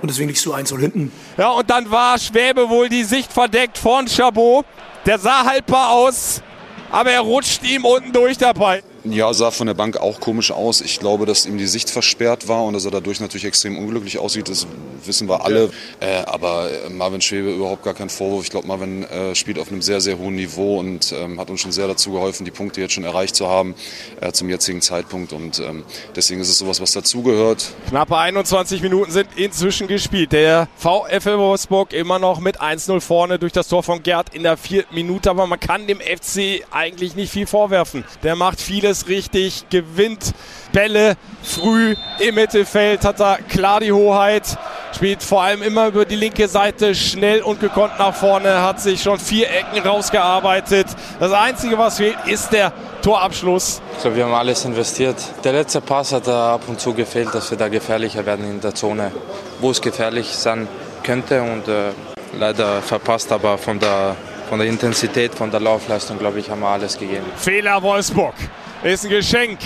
und 0.00 0.10
deswegen 0.10 0.28
liegst 0.28 0.46
du 0.46 0.52
1 0.54 0.70
0 0.70 0.80
hinten. 0.80 1.12
Ja, 1.36 1.50
und 1.50 1.68
dann 1.68 1.90
war 1.90 2.18
Schwäbe 2.18 2.70
wohl 2.70 2.88
die 2.88 3.04
Sicht 3.04 3.32
verdeckt 3.32 3.76
von 3.76 4.06
Chabot. 4.06 4.64
Der 5.04 5.18
sah 5.18 5.44
haltbar 5.44 5.90
aus, 5.90 6.42
aber 6.90 7.10
er 7.10 7.20
rutscht 7.20 7.62
ihm 7.64 7.84
unten 7.84 8.12
durch 8.12 8.38
dabei. 8.38 8.82
Ja, 9.10 9.32
sah 9.32 9.50
von 9.50 9.66
der 9.66 9.74
Bank 9.74 9.96
auch 9.96 10.20
komisch 10.20 10.50
aus. 10.50 10.80
Ich 10.80 10.98
glaube, 11.00 11.26
dass 11.26 11.46
ihm 11.46 11.58
die 11.58 11.66
Sicht 11.66 11.90
versperrt 11.90 12.48
war 12.48 12.64
und 12.64 12.74
dass 12.74 12.84
er 12.84 12.90
dadurch 12.90 13.20
natürlich 13.20 13.44
extrem 13.44 13.78
unglücklich 13.78 14.18
aussieht. 14.18 14.48
Das 14.48 14.66
wissen 15.04 15.28
wir 15.28 15.44
alle. 15.44 15.70
Äh, 16.00 16.22
aber 16.26 16.68
Marvin 16.90 17.20
Schwebe 17.20 17.52
überhaupt 17.52 17.84
gar 17.84 17.94
kein 17.94 18.10
Vorwurf. 18.10 18.44
Ich 18.44 18.50
glaube, 18.50 18.66
Marvin 18.66 19.04
äh, 19.04 19.34
spielt 19.34 19.58
auf 19.58 19.70
einem 19.70 19.82
sehr, 19.82 20.00
sehr 20.00 20.18
hohen 20.18 20.34
Niveau 20.34 20.78
und 20.78 21.12
ähm, 21.12 21.40
hat 21.40 21.50
uns 21.50 21.60
schon 21.60 21.72
sehr 21.72 21.86
dazu 21.86 22.12
geholfen, 22.12 22.44
die 22.44 22.50
Punkte 22.50 22.80
jetzt 22.80 22.94
schon 22.94 23.04
erreicht 23.04 23.34
zu 23.34 23.48
haben 23.48 23.74
äh, 24.20 24.32
zum 24.32 24.48
jetzigen 24.48 24.80
Zeitpunkt. 24.82 25.32
Und 25.32 25.60
ähm, 25.60 25.84
deswegen 26.14 26.40
ist 26.40 26.48
es 26.48 26.58
sowas, 26.58 26.80
was 26.80 26.92
dazugehört. 26.92 27.72
Knappe 27.88 28.16
21 28.16 28.82
Minuten 28.82 29.10
sind 29.10 29.28
inzwischen 29.36 29.86
gespielt. 29.86 30.32
Der 30.32 30.68
VfL 30.76 31.38
Wolfsburg 31.38 31.92
immer 31.92 32.18
noch 32.18 32.40
mit 32.40 32.60
1-0 32.60 33.00
vorne 33.00 33.38
durch 33.38 33.52
das 33.52 33.68
Tor 33.68 33.82
von 33.82 34.02
Gerd 34.02 34.34
in 34.34 34.42
der 34.42 34.56
vierten 34.56 34.94
Minute. 34.94 35.30
Aber 35.30 35.46
man 35.46 35.60
kann 35.60 35.86
dem 35.86 36.00
FC 36.00 36.64
eigentlich 36.70 37.14
nicht 37.14 37.32
viel 37.32 37.46
vorwerfen. 37.46 38.04
Der 38.22 38.36
macht 38.36 38.60
vieles 38.60 38.97
alles 38.98 39.08
richtig, 39.08 39.68
gewinnt 39.70 40.34
Bälle 40.72 41.16
früh 41.42 41.94
im 42.18 42.34
Mittelfeld, 42.34 43.04
hat 43.04 43.20
da 43.20 43.38
klar 43.48 43.80
die 43.80 43.92
Hoheit, 43.92 44.58
spielt 44.94 45.22
vor 45.22 45.42
allem 45.42 45.62
immer 45.62 45.88
über 45.88 46.04
die 46.04 46.16
linke 46.16 46.48
Seite 46.48 46.94
schnell 46.94 47.42
und 47.42 47.60
gekonnt 47.60 47.98
nach 47.98 48.14
vorne, 48.14 48.62
hat 48.62 48.80
sich 48.80 49.02
schon 49.02 49.18
vier 49.18 49.48
Ecken 49.50 49.86
rausgearbeitet. 49.86 50.86
Das 51.20 51.32
Einzige, 51.32 51.78
was 51.78 51.98
fehlt, 51.98 52.16
ist 52.26 52.52
der 52.52 52.72
Torabschluss. 53.02 53.80
Ich 53.96 54.02
glaube, 54.02 54.16
wir 54.16 54.24
haben 54.24 54.34
alles 54.34 54.64
investiert. 54.64 55.16
Der 55.44 55.52
letzte 55.52 55.80
Pass 55.80 56.12
hat 56.12 56.26
da 56.26 56.54
ab 56.54 56.62
und 56.66 56.80
zu 56.80 56.92
gefehlt, 56.92 57.34
dass 57.34 57.50
wir 57.50 57.58
da 57.58 57.68
gefährlicher 57.68 58.26
werden 58.26 58.50
in 58.50 58.60
der 58.60 58.74
Zone, 58.74 59.12
wo 59.60 59.70
es 59.70 59.80
gefährlich 59.80 60.28
sein 60.28 60.66
könnte 61.02 61.42
und 61.42 61.68
äh, 61.68 61.90
leider 62.38 62.82
verpasst, 62.82 63.32
aber 63.32 63.58
von 63.58 63.78
der 63.78 64.16
von 64.48 64.58
der 64.58 64.68
Intensität, 64.68 65.34
von 65.34 65.50
der 65.50 65.60
Laufleistung, 65.60 66.18
glaube 66.18 66.40
ich, 66.40 66.48
haben 66.50 66.60
wir 66.60 66.68
alles 66.68 66.96
gegeben. 66.96 67.26
Fehler 67.36 67.82
Wolfsburg 67.82 68.34
ist 68.82 69.04
ein 69.04 69.10
Geschenk. 69.10 69.58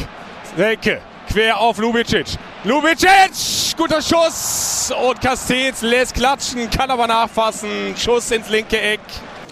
Selke 0.56 1.00
quer 1.32 1.58
auf 1.58 1.78
Lubicic. 1.78 2.26
Lubicic, 2.64 3.76
guter 3.76 4.02
Schuss 4.02 4.92
und 5.08 5.20
Castells 5.20 5.82
lässt 5.82 6.14
klatschen, 6.14 6.68
kann 6.70 6.90
aber 6.90 7.06
nachfassen. 7.06 7.96
Schuss 7.96 8.30
ins 8.30 8.48
linke 8.48 8.78
Eck. 8.80 9.00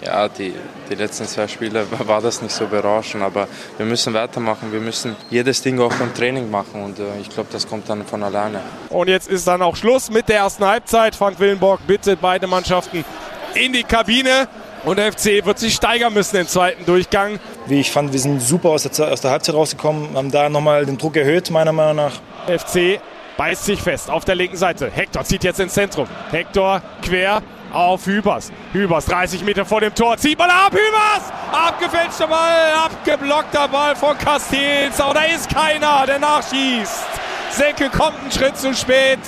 Ja, 0.03 0.27
die, 0.27 0.55
die 0.89 0.95
letzten 0.95 1.27
zwei 1.27 1.47
Spiele 1.47 1.85
war 2.07 2.21
das 2.21 2.41
nicht 2.41 2.53
so 2.53 2.65
berauschend, 2.65 3.23
aber 3.23 3.47
wir 3.77 3.85
müssen 3.85 4.13
weitermachen. 4.13 4.71
Wir 4.71 4.79
müssen 4.79 5.15
jedes 5.29 5.61
Ding 5.61 5.79
auch 5.79 5.93
beim 5.93 6.13
Training 6.13 6.49
machen 6.49 6.83
und 6.83 6.99
äh, 6.99 7.19
ich 7.19 7.29
glaube, 7.29 7.49
das 7.51 7.67
kommt 7.67 7.87
dann 7.87 8.05
von 8.05 8.23
alleine. 8.23 8.61
Und 8.89 9.09
jetzt 9.09 9.29
ist 9.29 9.47
dann 9.47 9.61
auch 9.61 9.75
Schluss 9.75 10.09
mit 10.09 10.27
der 10.27 10.37
ersten 10.37 10.65
Halbzeit. 10.65 11.15
Frank 11.15 11.39
Willenborg 11.39 11.85
bittet 11.85 12.19
beide 12.19 12.47
Mannschaften 12.47 13.05
in 13.53 13.73
die 13.73 13.83
Kabine. 13.83 14.47
Und 14.83 14.97
der 14.97 15.13
FC 15.13 15.45
wird 15.45 15.59
sich 15.59 15.75
steigern 15.75 16.11
müssen 16.13 16.37
im 16.37 16.47
zweiten 16.47 16.85
Durchgang. 16.85 17.39
Wie 17.67 17.79
ich 17.79 17.91
fand, 17.91 18.11
wir 18.11 18.19
sind 18.19 18.41
super 18.41 18.69
aus 18.69 18.83
der, 18.83 19.11
aus 19.11 19.21
der 19.21 19.31
Halbzeit 19.31 19.55
rausgekommen, 19.55 20.15
haben 20.15 20.31
da 20.31 20.49
nochmal 20.49 20.85
den 20.85 20.97
Druck 20.97 21.15
erhöht, 21.15 21.49
meiner 21.51 21.71
Meinung 21.71 21.95
nach. 21.95 22.13
FC 22.47 22.99
beißt 23.37 23.65
sich 23.65 23.81
fest 23.81 24.09
auf 24.09 24.25
der 24.25 24.35
linken 24.35 24.57
Seite. 24.57 24.89
Hector 24.89 25.23
zieht 25.23 25.43
jetzt 25.43 25.59
ins 25.59 25.73
Zentrum. 25.73 26.07
Hector 26.31 26.81
quer 27.01 27.41
auf 27.71 28.05
Hübers. 28.05 28.51
Hübers 28.73 29.05
30 29.05 29.43
Meter 29.43 29.65
vor 29.65 29.81
dem 29.81 29.93
Tor. 29.95 30.17
Zieht 30.17 30.37
mal 30.37 30.49
ab. 30.49 30.71
Hübers! 30.71 31.31
Abgefälschter 31.51 32.27
Ball. 32.27 32.73
Abgeblockter 32.85 33.67
Ball 33.67 33.95
von 33.95 34.17
Castells. 34.17 34.99
Aber 34.99 35.13
da 35.13 35.23
ist 35.23 35.49
keiner, 35.49 36.05
der 36.05 36.19
nachschießt. 36.19 37.05
Senke 37.51 37.89
kommt 37.89 38.19
einen 38.21 38.31
Schritt 38.31 38.57
zu 38.57 38.73
spät. 38.73 39.19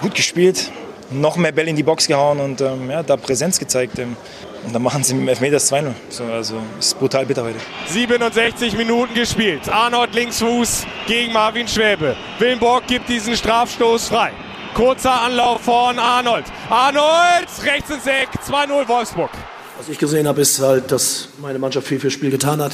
Gut 0.00 0.14
gespielt. 0.14 0.70
Noch 1.10 1.36
mehr 1.36 1.52
Bälle 1.52 1.70
in 1.70 1.76
die 1.76 1.82
Box 1.82 2.06
gehauen 2.06 2.40
und 2.40 2.60
ähm, 2.60 2.90
ja, 2.90 3.02
da 3.02 3.16
Präsenz 3.16 3.58
gezeigt. 3.58 3.98
Ähm, 3.98 4.16
und 4.64 4.74
dann 4.74 4.82
machen 4.82 5.04
sie 5.04 5.14
mit 5.14 5.22
dem 5.22 5.28
Elfmeter 5.28 5.58
2-0. 5.58 5.92
So, 6.08 6.24
also 6.24 6.56
ist 6.78 6.98
brutal 6.98 7.24
bitter 7.24 7.44
heute. 7.44 7.58
67 7.88 8.76
Minuten 8.76 9.14
gespielt. 9.14 9.68
Arnold 9.68 10.12
Linksfuß 10.14 10.84
gegen 11.06 11.32
Marvin 11.32 11.68
Schwäbe. 11.68 12.16
Willenborg 12.40 12.86
gibt 12.88 13.08
diesen 13.08 13.36
Strafstoß 13.36 14.08
frei. 14.08 14.32
Kurzer 14.74 15.22
Anlauf 15.22 15.60
von 15.60 15.98
Arnold. 15.98 16.44
Arnold 16.68 17.48
rechts 17.64 17.90
ins 17.90 18.06
Eck. 18.06 18.28
2-0 18.46 18.88
Wolfsburg. 18.88 19.30
Was 19.78 19.88
ich 19.88 19.98
gesehen 19.98 20.26
habe, 20.26 20.40
ist 20.40 20.60
halt, 20.60 20.90
dass 20.90 21.28
meine 21.40 21.58
Mannschaft 21.58 21.86
viel 21.86 22.00
fürs 22.00 22.12
Spiel 22.12 22.30
getan 22.30 22.60
hat. 22.60 22.72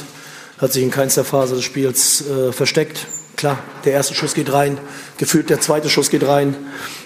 Hat 0.57 0.73
sich 0.73 0.81
in 0.83 0.89
keinster 0.89 1.23
Phase 1.23 1.55
des 1.55 1.63
Spiels 1.63 2.27
äh, 2.27 2.51
versteckt. 2.51 3.05
Klar, 3.35 3.57
der 3.83 3.93
erste 3.93 4.13
Schuss 4.13 4.33
geht 4.33 4.53
rein, 4.53 4.77
gefühlt 5.17 5.49
der 5.49 5.59
zweite 5.59 5.89
Schuss 5.89 6.09
geht 6.09 6.25
rein. 6.27 6.55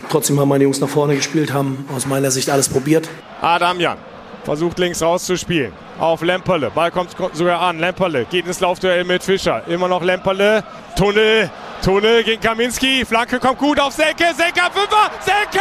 Trotzdem 0.09 0.39
haben 0.39 0.49
meine 0.49 0.65
Jungs 0.65 0.79
nach 0.79 0.89
vorne 0.89 1.15
gespielt, 1.15 1.53
haben 1.53 1.87
aus 1.95 2.05
meiner 2.05 2.31
Sicht 2.31 2.49
alles 2.49 2.69
probiert. 2.69 3.07
Adam 3.41 3.79
Jan 3.79 3.97
versucht 4.43 4.79
links 4.79 5.01
rauszuspielen. 5.01 5.73
Auf 5.99 6.21
Lemperle. 6.21 6.71
Ball 6.71 6.89
kommt 6.89 7.09
sogar 7.33 7.59
an. 7.59 7.79
Lemperle 7.79 8.25
geht 8.25 8.47
ins 8.47 8.61
Laufduell 8.61 9.03
mit 9.03 9.21
Fischer. 9.21 9.67
Immer 9.67 9.89
noch 9.89 10.01
Lemperle. 10.01 10.63
Tunnel. 10.95 11.49
Tunnel 11.83 12.23
gegen 12.23 12.41
Kaminski. 12.41 13.03
Flanke 13.03 13.39
kommt 13.39 13.57
gut 13.57 13.77
auf 13.77 13.93
Selke. 13.93 14.25
Selke 14.37 14.63
am 14.63 14.71
Fünfer. 14.71 15.11
Selke! 15.19 15.59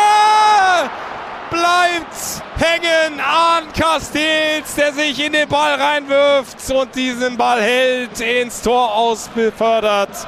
Bleibt 1.51 2.43
hängen 2.59 3.21
an 3.21 3.65
Castells, 3.73 4.75
der 4.77 4.93
sich 4.93 5.25
in 5.25 5.33
den 5.33 5.49
Ball 5.49 5.75
reinwirft 5.75 6.71
und 6.71 6.95
diesen 6.95 7.37
Ball 7.37 7.61
hält, 7.61 8.21
ins 8.21 8.63
Tor 8.63 8.95
ausbefördert 8.95 10.27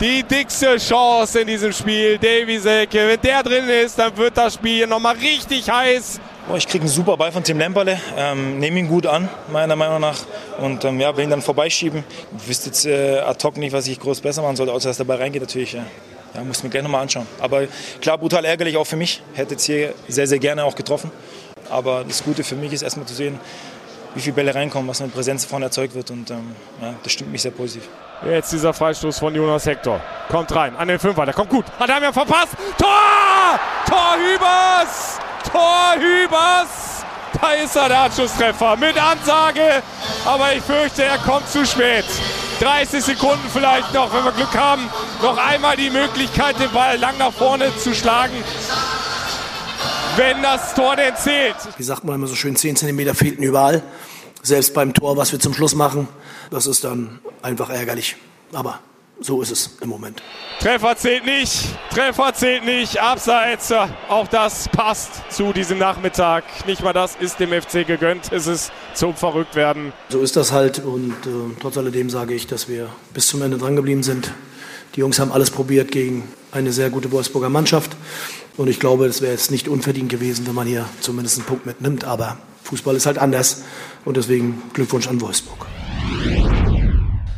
die 0.00 0.22
dickste 0.22 0.76
Chance 0.76 1.40
in 1.40 1.46
diesem 1.46 1.72
Spiel. 1.72 2.18
Davy 2.18 2.58
Selke, 2.58 3.08
wenn 3.08 3.20
der 3.20 3.42
drin 3.42 3.68
ist, 3.68 3.98
dann 3.98 4.16
wird 4.16 4.36
das 4.36 4.54
Spiel 4.54 4.86
nochmal 4.86 5.16
richtig 5.16 5.70
heiß. 5.70 6.20
Ich 6.56 6.68
kriege 6.68 6.82
einen 6.82 6.92
super 6.92 7.16
Ball 7.16 7.32
von 7.32 7.42
Tim 7.42 7.58
Lemperle, 7.58 7.98
ähm, 8.16 8.58
nehme 8.58 8.78
ihn 8.78 8.88
gut 8.88 9.06
an, 9.06 9.28
meiner 9.50 9.76
Meinung 9.76 10.00
nach. 10.00 10.18
Und 10.58 10.84
ähm, 10.84 11.00
ja, 11.00 11.16
will 11.16 11.24
ihn 11.24 11.30
dann 11.30 11.40
vorbeischieben. 11.40 12.04
Ich 12.38 12.48
wüsste 12.48 12.66
jetzt 12.66 12.84
äh, 12.84 13.18
ad 13.20 13.42
hoc 13.42 13.56
nicht, 13.56 13.72
was 13.72 13.86
ich 13.86 13.98
groß 13.98 14.20
besser 14.20 14.42
machen 14.42 14.56
sollte, 14.56 14.72
außer 14.72 14.90
dass 14.90 14.98
der 14.98 15.04
Ball 15.04 15.18
reingeht 15.18 15.40
natürlich. 15.40 15.72
Ja. 15.72 15.84
Ja, 16.34 16.42
muss 16.42 16.62
mir 16.64 16.68
gleich 16.68 16.82
nochmal 16.82 17.02
anschauen. 17.02 17.26
Aber 17.40 17.62
klar, 18.00 18.18
brutal 18.18 18.44
ärgerlich 18.44 18.76
auch 18.76 18.86
für 18.86 18.96
mich. 18.96 19.22
Hätte 19.34 19.52
jetzt 19.52 19.64
hier 19.64 19.94
sehr, 20.08 20.26
sehr 20.26 20.40
gerne 20.40 20.64
auch 20.64 20.74
getroffen. 20.74 21.12
Aber 21.70 22.04
das 22.06 22.24
Gute 22.24 22.42
für 22.42 22.56
mich 22.56 22.72
ist 22.72 22.82
erstmal 22.82 23.06
zu 23.06 23.14
sehen, 23.14 23.38
wie 24.14 24.20
viele 24.20 24.34
Bälle 24.34 24.54
reinkommen, 24.54 24.88
was 24.88 25.00
mit 25.00 25.12
Präsenz 25.12 25.44
vorne 25.44 25.66
erzeugt 25.66 25.94
wird. 25.94 26.10
Und 26.10 26.30
ähm, 26.30 26.54
ja, 26.80 26.94
das 27.02 27.12
stimmt 27.12 27.32
mich 27.32 27.42
sehr 27.42 27.50
positiv. 27.50 27.88
Jetzt 28.24 28.52
dieser 28.52 28.72
Freistoß 28.72 29.18
von 29.18 29.34
Jonas 29.34 29.66
Hector. 29.66 30.00
Kommt 30.28 30.54
rein 30.54 30.76
an 30.76 30.88
den 30.88 30.98
Fünfer, 30.98 31.24
der 31.24 31.34
kommt 31.34 31.50
gut. 31.50 31.64
Hat 31.78 31.90
er 31.90 32.00
mir 32.00 32.12
verpasst. 32.12 32.54
Tor! 32.78 33.58
Tor 33.86 34.16
Hübers! 34.16 35.18
Tor 35.50 35.94
Hübers! 35.98 37.04
Da 37.40 37.50
ist 37.52 37.76
er, 37.76 37.88
der 37.88 38.00
Anschlusstreffer 38.00 38.76
mit 38.76 38.96
Ansage. 38.96 39.82
Aber 40.24 40.54
ich 40.54 40.62
fürchte, 40.62 41.04
er 41.04 41.18
kommt 41.18 41.48
zu 41.48 41.66
spät. 41.66 42.04
30 42.60 43.04
Sekunden 43.04 43.46
vielleicht 43.52 43.92
noch, 43.92 44.14
wenn 44.14 44.24
wir 44.24 44.32
Glück 44.32 44.56
haben. 44.56 44.88
Noch 45.20 45.36
einmal 45.36 45.76
die 45.76 45.90
Möglichkeit, 45.90 46.58
den 46.60 46.70
Ball 46.70 46.96
lang 46.96 47.18
nach 47.18 47.32
vorne 47.32 47.76
zu 47.76 47.94
schlagen. 47.94 48.32
Wenn 50.16 50.42
das 50.42 50.74
Tor 50.74 50.94
denn 50.94 51.16
zählt. 51.16 51.56
Wie 51.76 51.82
sagt 51.82 52.04
man 52.04 52.14
immer 52.14 52.28
so 52.28 52.36
schön, 52.36 52.54
10 52.54 52.76
cm 52.76 53.14
fehlten 53.16 53.42
überall. 53.42 53.82
Selbst 54.42 54.72
beim 54.72 54.94
Tor, 54.94 55.16
was 55.16 55.32
wir 55.32 55.40
zum 55.40 55.54
Schluss 55.54 55.74
machen. 55.74 56.06
Das 56.50 56.68
ist 56.68 56.84
dann 56.84 57.18
einfach 57.42 57.68
ärgerlich. 57.68 58.16
Aber 58.52 58.78
so 59.20 59.42
ist 59.42 59.50
es 59.50 59.70
im 59.80 59.88
Moment. 59.88 60.22
Treffer 60.60 60.96
zählt 60.96 61.26
nicht, 61.26 61.64
Treffer 61.90 62.32
zählt 62.32 62.64
nicht, 62.64 63.00
abseits. 63.00 63.72
Auch 64.08 64.28
das 64.28 64.68
passt 64.68 65.10
zu 65.30 65.52
diesem 65.52 65.78
Nachmittag. 65.78 66.44
Nicht 66.66 66.84
mal 66.84 66.92
das 66.92 67.16
ist 67.16 67.40
dem 67.40 67.50
FC 67.50 67.84
gegönnt. 67.84 68.30
Es 68.32 68.46
ist 68.46 68.70
zum 68.94 69.14
Verrücktwerden. 69.14 69.92
So 70.10 70.20
ist 70.20 70.36
das 70.36 70.52
halt 70.52 70.78
und 70.78 71.12
äh, 71.26 71.56
trotz 71.60 71.76
alledem 71.76 72.08
sage 72.08 72.34
ich, 72.34 72.46
dass 72.46 72.68
wir 72.68 72.88
bis 73.12 73.26
zum 73.26 73.42
Ende 73.42 73.58
drangeblieben 73.58 74.04
sind. 74.04 74.32
Die 74.94 75.00
Jungs 75.00 75.18
haben 75.18 75.32
alles 75.32 75.50
probiert 75.50 75.90
gegen 75.90 76.28
eine 76.52 76.72
sehr 76.72 76.88
gute 76.90 77.10
Wolfsburger 77.10 77.48
Mannschaft. 77.48 77.93
Und 78.56 78.68
ich 78.68 78.78
glaube, 78.78 79.06
es 79.06 79.20
wäre 79.20 79.32
jetzt 79.32 79.50
nicht 79.50 79.66
unverdient 79.66 80.08
gewesen, 80.08 80.46
wenn 80.46 80.54
man 80.54 80.66
hier 80.66 80.86
zumindest 81.00 81.38
einen 81.38 81.46
Punkt 81.46 81.66
mitnimmt. 81.66 82.04
Aber 82.04 82.38
Fußball 82.62 82.94
ist 82.94 83.06
halt 83.06 83.18
anders. 83.18 83.64
Und 84.04 84.16
deswegen 84.16 84.62
Glückwunsch 84.72 85.08
an 85.08 85.20
Wolfsburg. 85.20 85.66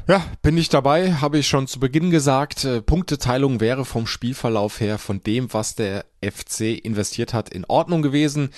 Ja, 0.09 0.25
bin 0.41 0.57
ich 0.57 0.69
dabei, 0.69 1.15
habe 1.15 1.39
ich 1.39 1.49
schon 1.49 1.67
zu 1.67 1.81
Beginn 1.81 2.11
gesagt. 2.11 2.65
Äh, 2.65 2.81
Punkteteilung 2.81 3.61
wäre 3.61 3.85
vom 3.85 4.07
Spielverlauf 4.07 4.79
her 4.79 4.99
von 4.99 5.21
dem, 5.21 5.53
was 5.53 5.75
der 5.75 6.05
FC 6.23 6.79
investiert 6.85 7.35
hat, 7.35 7.49
in 7.49 7.65
Ordnung 7.65 8.03
gewesen. 8.03 8.51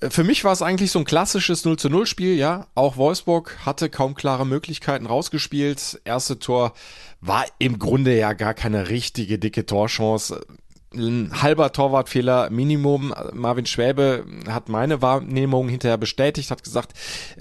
Äh, 0.00 0.10
für 0.10 0.22
mich 0.22 0.44
war 0.44 0.52
es 0.52 0.62
eigentlich 0.62 0.92
so 0.92 1.00
ein 1.00 1.04
klassisches 1.04 1.64
0 1.64 1.76
zu 1.76 1.90
0 1.90 2.06
Spiel, 2.06 2.36
ja. 2.36 2.68
Auch 2.76 2.98
Wolfsburg 2.98 3.58
hatte 3.66 3.90
kaum 3.90 4.14
klare 4.14 4.46
Möglichkeiten 4.46 5.06
rausgespielt. 5.06 6.00
Erste 6.04 6.38
Tor 6.38 6.72
war 7.20 7.44
im 7.58 7.80
Grunde 7.80 8.16
ja 8.16 8.32
gar 8.32 8.54
keine 8.54 8.88
richtige 8.88 9.40
dicke 9.40 9.66
Torchance 9.66 10.40
ein 10.96 11.42
halber 11.42 11.72
Torwartfehler 11.72 12.50
Minimum. 12.50 13.14
Marvin 13.32 13.66
Schwäbe 13.66 14.24
hat 14.48 14.68
meine 14.68 15.02
Wahrnehmung 15.02 15.68
hinterher 15.68 15.98
bestätigt, 15.98 16.50
hat 16.50 16.64
gesagt, 16.64 16.92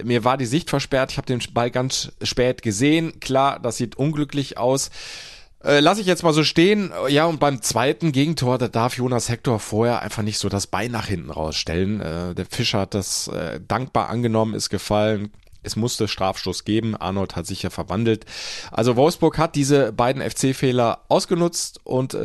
mir 0.04 0.24
war 0.24 0.38
die 0.38 0.46
Sicht 0.46 0.70
versperrt, 0.70 1.12
ich 1.12 1.18
habe 1.18 1.28
den 1.28 1.42
Ball 1.54 1.72
ganz 1.72 2.12
spät 2.22 2.62
gesehen. 2.62 3.20
Klar, 3.20 3.60
das 3.60 3.78
sieht 3.78 3.96
unglücklich 3.98 4.58
aus. 4.58 4.92
Äh, 5.66 5.80
lass 5.80 5.98
ich 5.98 6.06
jetzt 6.06 6.24
mal 6.24 6.34
so 6.34 6.44
stehen. 6.44 6.92
Ja, 7.10 7.26
und 7.26 7.40
beim 7.40 7.62
zweiten 7.62 8.12
Gegentor, 8.12 8.60
da 8.60 8.68
darf 8.68 8.98
Jonas 8.98 9.30
Hector 9.30 9.60
vorher 9.60 10.02
einfach 10.02 10.22
nicht 10.22 10.38
so 10.38 10.48
das 10.48 10.68
Bein 10.68 10.92
nach 10.92 11.08
hinten 11.08 11.32
rausstellen. 11.32 12.02
Äh, 12.02 12.36
der 12.36 12.46
Fischer 12.46 12.82
hat 12.82 12.94
das 12.94 13.28
äh, 13.30 13.60
dankbar 13.68 14.10
angenommen, 14.10 14.54
ist 14.54 14.70
gefallen. 14.70 15.32
Es 15.64 15.76
musste 15.76 16.08
Strafstoß 16.08 16.64
geben. 16.64 16.96
Arnold 16.96 17.36
hat 17.36 17.48
sich 17.48 17.64
ja 17.64 17.72
verwandelt. 17.72 18.26
Also 18.72 18.96
Wolfsburg 18.96 19.40
hat 19.40 19.56
diese 19.56 19.92
beiden 19.92 20.22
FC-Fehler 20.22 21.00
ausgenutzt 21.10 21.80
und 21.84 22.16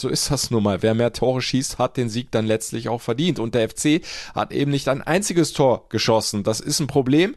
so 0.00 0.08
ist 0.08 0.30
das 0.30 0.50
nun 0.50 0.62
mal. 0.62 0.82
Wer 0.82 0.94
mehr 0.94 1.12
Tore 1.12 1.42
schießt, 1.42 1.78
hat 1.78 1.96
den 1.96 2.08
Sieg 2.08 2.30
dann 2.30 2.46
letztlich 2.46 2.88
auch 2.88 3.00
verdient. 3.00 3.38
Und 3.38 3.54
der 3.54 3.68
FC 3.68 4.02
hat 4.34 4.52
eben 4.52 4.70
nicht 4.70 4.88
ein 4.88 5.02
einziges 5.02 5.52
Tor 5.52 5.86
geschossen. 5.88 6.42
Das 6.42 6.60
ist 6.60 6.80
ein 6.80 6.86
Problem. 6.86 7.34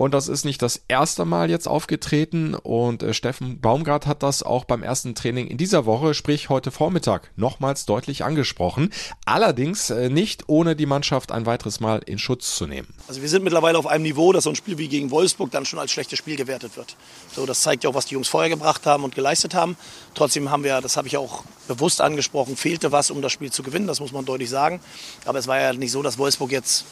Und 0.00 0.14
das 0.14 0.28
ist 0.28 0.46
nicht 0.46 0.62
das 0.62 0.80
erste 0.88 1.26
Mal 1.26 1.50
jetzt 1.50 1.68
aufgetreten. 1.68 2.54
Und 2.54 3.02
äh, 3.02 3.12
Steffen 3.12 3.60
Baumgart 3.60 4.06
hat 4.06 4.22
das 4.22 4.42
auch 4.42 4.64
beim 4.64 4.82
ersten 4.82 5.14
Training 5.14 5.46
in 5.46 5.58
dieser 5.58 5.84
Woche, 5.84 6.14
sprich 6.14 6.48
heute 6.48 6.70
Vormittag, 6.70 7.30
nochmals 7.36 7.84
deutlich 7.84 8.24
angesprochen. 8.24 8.94
Allerdings 9.26 9.90
äh, 9.90 10.08
nicht 10.08 10.44
ohne 10.46 10.74
die 10.74 10.86
Mannschaft 10.86 11.32
ein 11.32 11.44
weiteres 11.44 11.80
Mal 11.80 11.98
in 12.06 12.18
Schutz 12.18 12.56
zu 12.56 12.66
nehmen. 12.66 12.88
Also 13.08 13.20
wir 13.20 13.28
sind 13.28 13.44
mittlerweile 13.44 13.76
auf 13.76 13.86
einem 13.86 14.04
Niveau, 14.04 14.32
dass 14.32 14.44
so 14.44 14.48
ein 14.48 14.56
Spiel 14.56 14.78
wie 14.78 14.88
gegen 14.88 15.10
Wolfsburg 15.10 15.50
dann 15.50 15.66
schon 15.66 15.78
als 15.78 15.90
schlechtes 15.90 16.18
Spiel 16.18 16.36
gewertet 16.36 16.78
wird. 16.78 16.96
So, 17.36 17.44
das 17.44 17.60
zeigt 17.60 17.84
ja 17.84 17.90
auch, 17.90 17.94
was 17.94 18.06
die 18.06 18.14
Jungs 18.14 18.28
vorher 18.28 18.48
gebracht 18.48 18.86
haben 18.86 19.04
und 19.04 19.14
geleistet 19.14 19.52
haben. 19.52 19.76
Trotzdem 20.14 20.50
haben 20.50 20.64
wir, 20.64 20.80
das 20.80 20.96
habe 20.96 21.08
ich 21.08 21.18
auch 21.18 21.44
bewusst 21.68 22.00
angesprochen, 22.00 22.56
fehlte 22.56 22.90
was, 22.90 23.10
um 23.10 23.20
das 23.20 23.32
Spiel 23.32 23.52
zu 23.52 23.62
gewinnen. 23.62 23.86
Das 23.86 24.00
muss 24.00 24.12
man 24.12 24.24
deutlich 24.24 24.48
sagen. 24.48 24.80
Aber 25.26 25.38
es 25.38 25.46
war 25.46 25.60
ja 25.60 25.74
nicht 25.74 25.92
so, 25.92 26.02
dass 26.02 26.16
Wolfsburg 26.16 26.52
jetzt 26.52 26.86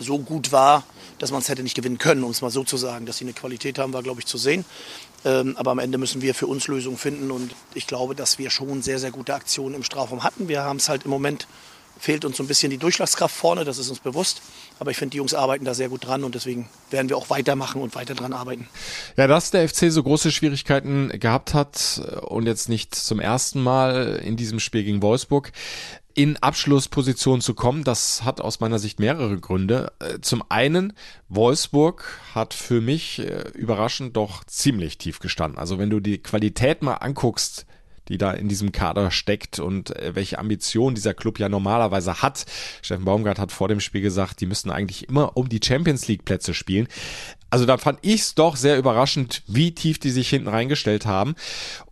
so 0.00 0.18
gut 0.18 0.52
war, 0.52 0.84
dass 1.18 1.30
man 1.30 1.40
es 1.40 1.48
hätte 1.48 1.62
nicht 1.62 1.76
gewinnen 1.76 1.98
können, 1.98 2.24
um 2.24 2.30
es 2.30 2.42
mal 2.42 2.50
so 2.50 2.64
zu 2.64 2.76
sagen. 2.76 3.06
Dass 3.06 3.18
sie 3.18 3.24
eine 3.24 3.32
Qualität 3.32 3.78
haben, 3.78 3.92
war, 3.92 4.02
glaube 4.02 4.20
ich, 4.20 4.26
zu 4.26 4.38
sehen. 4.38 4.64
Ähm, 5.24 5.56
aber 5.56 5.70
am 5.70 5.78
Ende 5.78 5.98
müssen 5.98 6.22
wir 6.22 6.34
für 6.34 6.46
uns 6.46 6.66
Lösungen 6.66 6.96
finden. 6.96 7.30
Und 7.30 7.54
ich 7.74 7.86
glaube, 7.86 8.14
dass 8.14 8.38
wir 8.38 8.50
schon 8.50 8.82
sehr, 8.82 8.98
sehr 8.98 9.10
gute 9.10 9.34
Aktionen 9.34 9.74
im 9.74 9.82
Strafraum 9.84 10.24
hatten. 10.24 10.48
Wir 10.48 10.62
haben 10.62 10.78
es 10.78 10.88
halt 10.88 11.04
im 11.04 11.10
Moment, 11.10 11.46
fehlt 12.00 12.24
uns 12.24 12.38
so 12.38 12.42
ein 12.42 12.46
bisschen 12.46 12.70
die 12.70 12.78
Durchschlagskraft 12.78 13.34
vorne, 13.34 13.64
das 13.64 13.78
ist 13.78 13.90
uns 13.90 14.00
bewusst. 14.00 14.42
Aber 14.78 14.90
ich 14.90 14.96
finde, 14.96 15.10
die 15.10 15.18
Jungs 15.18 15.34
arbeiten 15.34 15.64
da 15.64 15.74
sehr 15.74 15.90
gut 15.90 16.06
dran 16.06 16.24
und 16.24 16.34
deswegen 16.34 16.68
werden 16.90 17.08
wir 17.10 17.16
auch 17.16 17.28
weitermachen 17.28 17.82
und 17.82 17.94
weiter 17.94 18.14
dran 18.14 18.32
arbeiten. 18.32 18.66
Ja, 19.16 19.26
dass 19.26 19.50
der 19.50 19.68
FC 19.68 19.92
so 19.92 20.02
große 20.02 20.32
Schwierigkeiten 20.32 21.10
gehabt 21.20 21.52
hat 21.52 22.00
und 22.22 22.46
jetzt 22.46 22.68
nicht 22.68 22.94
zum 22.94 23.20
ersten 23.20 23.62
Mal 23.62 24.20
in 24.24 24.36
diesem 24.36 24.58
Spiel 24.58 24.84
gegen 24.84 25.02
Wolfsburg, 25.02 25.52
in 26.14 26.36
Abschlussposition 26.38 27.40
zu 27.40 27.54
kommen. 27.54 27.84
Das 27.84 28.24
hat 28.24 28.40
aus 28.40 28.60
meiner 28.60 28.78
Sicht 28.78 28.98
mehrere 28.98 29.38
Gründe. 29.38 29.92
Äh, 30.00 30.20
zum 30.20 30.42
einen, 30.48 30.92
Wolfsburg 31.28 32.18
hat 32.34 32.54
für 32.54 32.80
mich 32.80 33.20
äh, 33.20 33.50
überraschend 33.54 34.16
doch 34.16 34.44
ziemlich 34.44 34.98
tief 34.98 35.18
gestanden. 35.18 35.58
Also 35.58 35.78
wenn 35.78 35.90
du 35.90 36.00
die 36.00 36.18
Qualität 36.18 36.82
mal 36.82 36.94
anguckst, 36.94 37.66
die 38.10 38.18
da 38.18 38.32
in 38.32 38.48
diesem 38.48 38.72
Kader 38.72 39.10
steckt 39.10 39.58
und 39.58 39.96
äh, 39.96 40.14
welche 40.14 40.38
Ambitionen 40.38 40.94
dieser 40.94 41.14
Club 41.14 41.38
ja 41.38 41.48
normalerweise 41.48 42.20
hat. 42.20 42.44
Steffen 42.82 43.06
Baumgart 43.06 43.38
hat 43.38 43.52
vor 43.52 43.68
dem 43.68 43.80
Spiel 43.80 44.02
gesagt, 44.02 44.40
die 44.40 44.46
müssten 44.46 44.70
eigentlich 44.70 45.08
immer 45.08 45.36
um 45.36 45.48
die 45.48 45.60
Champions 45.64 46.08
League 46.08 46.24
Plätze 46.24 46.52
spielen. 46.52 46.88
Also 47.48 47.64
da 47.64 47.78
fand 47.78 48.00
ich 48.02 48.20
es 48.20 48.34
doch 48.34 48.56
sehr 48.56 48.76
überraschend, 48.76 49.42
wie 49.46 49.74
tief 49.74 49.98
die 49.98 50.10
sich 50.10 50.28
hinten 50.28 50.48
reingestellt 50.48 51.06
haben. 51.06 51.34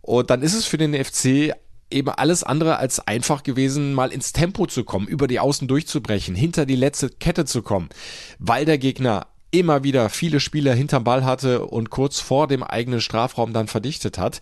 Und 0.01 0.29
dann 0.29 0.41
ist 0.41 0.53
es 0.53 0.65
für 0.65 0.77
den 0.77 0.93
FC 0.93 1.53
eben 1.91 2.09
alles 2.09 2.43
andere 2.43 2.77
als 2.77 2.99
einfach 2.99 3.43
gewesen, 3.43 3.93
mal 3.93 4.11
ins 4.11 4.31
Tempo 4.31 4.67
zu 4.67 4.83
kommen, 4.83 5.07
über 5.07 5.27
die 5.27 5.39
Außen 5.39 5.67
durchzubrechen, 5.67 6.35
hinter 6.35 6.65
die 6.65 6.75
letzte 6.75 7.09
Kette 7.09 7.45
zu 7.45 7.61
kommen, 7.61 7.89
weil 8.37 8.65
der 8.65 8.77
Gegner 8.77 9.27
immer 9.51 9.83
wieder 9.83 10.09
viele 10.09 10.39
Spieler 10.39 10.73
hinterm 10.73 11.03
Ball 11.03 11.25
hatte 11.25 11.65
und 11.65 11.89
kurz 11.89 12.19
vor 12.19 12.47
dem 12.47 12.63
eigenen 12.63 13.01
Strafraum 13.01 13.53
dann 13.53 13.67
verdichtet 13.67 14.17
hat. 14.17 14.41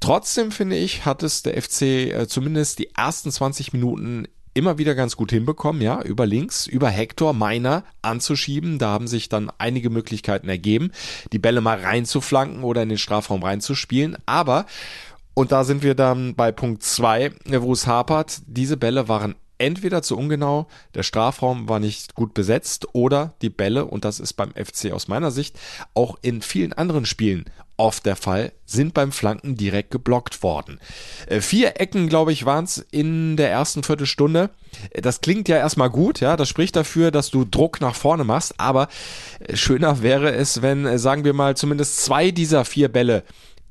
Trotzdem 0.00 0.50
finde 0.50 0.76
ich, 0.76 1.04
hat 1.04 1.22
es 1.22 1.42
der 1.42 1.60
FC 1.60 1.82
äh, 1.82 2.26
zumindest 2.28 2.78
die 2.78 2.90
ersten 2.94 3.30
20 3.30 3.72
Minuten 3.72 4.26
immer 4.54 4.76
wieder 4.76 4.94
ganz 4.94 5.16
gut 5.16 5.30
hinbekommen, 5.30 5.80
ja, 5.80 6.02
über 6.02 6.26
links, 6.26 6.66
über 6.66 6.88
Hector 6.88 7.32
Meiner 7.32 7.84
anzuschieben. 8.02 8.78
Da 8.78 8.90
haben 8.90 9.06
sich 9.06 9.28
dann 9.28 9.50
einige 9.58 9.88
Möglichkeiten 9.88 10.48
ergeben, 10.48 10.92
die 11.32 11.38
Bälle 11.38 11.60
mal 11.60 11.80
reinzuflanken 11.80 12.62
oder 12.62 12.82
in 12.82 12.90
den 12.90 12.98
Strafraum 12.98 13.42
reinzuspielen. 13.42 14.18
Aber 14.26 14.66
und 15.34 15.50
da 15.50 15.64
sind 15.64 15.82
wir 15.82 15.94
dann 15.94 16.34
bei 16.34 16.52
Punkt 16.52 16.82
zwei, 16.82 17.32
wo 17.46 17.72
es 17.72 17.86
hapert. 17.86 18.42
Diese 18.46 18.76
Bälle 18.76 19.08
waren 19.08 19.34
entweder 19.62 20.02
zu 20.02 20.18
ungenau, 20.18 20.66
der 20.94 21.04
Strafraum 21.04 21.68
war 21.68 21.78
nicht 21.78 22.14
gut 22.14 22.34
besetzt 22.34 22.88
oder 22.92 23.34
die 23.42 23.50
Bälle, 23.50 23.84
und 23.84 24.04
das 24.04 24.20
ist 24.20 24.34
beim 24.34 24.50
FC 24.52 24.92
aus 24.92 25.08
meiner 25.08 25.30
Sicht 25.30 25.58
auch 25.94 26.18
in 26.20 26.42
vielen 26.42 26.72
anderen 26.72 27.06
Spielen 27.06 27.44
oft 27.76 28.04
der 28.06 28.16
Fall, 28.16 28.52
sind 28.66 28.94
beim 28.94 29.12
Flanken 29.12 29.56
direkt 29.56 29.90
geblockt 29.90 30.42
worden. 30.42 30.78
Äh, 31.26 31.40
vier 31.40 31.80
Ecken, 31.80 32.08
glaube 32.08 32.32
ich, 32.32 32.44
waren 32.44 32.64
es 32.64 32.78
in 32.90 33.36
der 33.36 33.50
ersten 33.50 33.82
Viertelstunde. 33.82 34.50
Äh, 34.90 35.00
das 35.00 35.20
klingt 35.20 35.48
ja 35.48 35.56
erstmal 35.56 35.90
gut, 35.90 36.20
ja, 36.20 36.36
das 36.36 36.48
spricht 36.48 36.76
dafür, 36.76 37.10
dass 37.10 37.30
du 37.30 37.44
Druck 37.44 37.80
nach 37.80 37.94
vorne 37.94 38.24
machst, 38.24 38.54
aber 38.58 38.88
äh, 39.40 39.56
schöner 39.56 40.02
wäre 40.02 40.32
es, 40.32 40.62
wenn, 40.62 40.98
sagen 40.98 41.24
wir 41.24 41.32
mal, 41.32 41.56
zumindest 41.56 42.04
zwei 42.04 42.30
dieser 42.30 42.64
vier 42.64 42.88
Bälle 42.88 43.24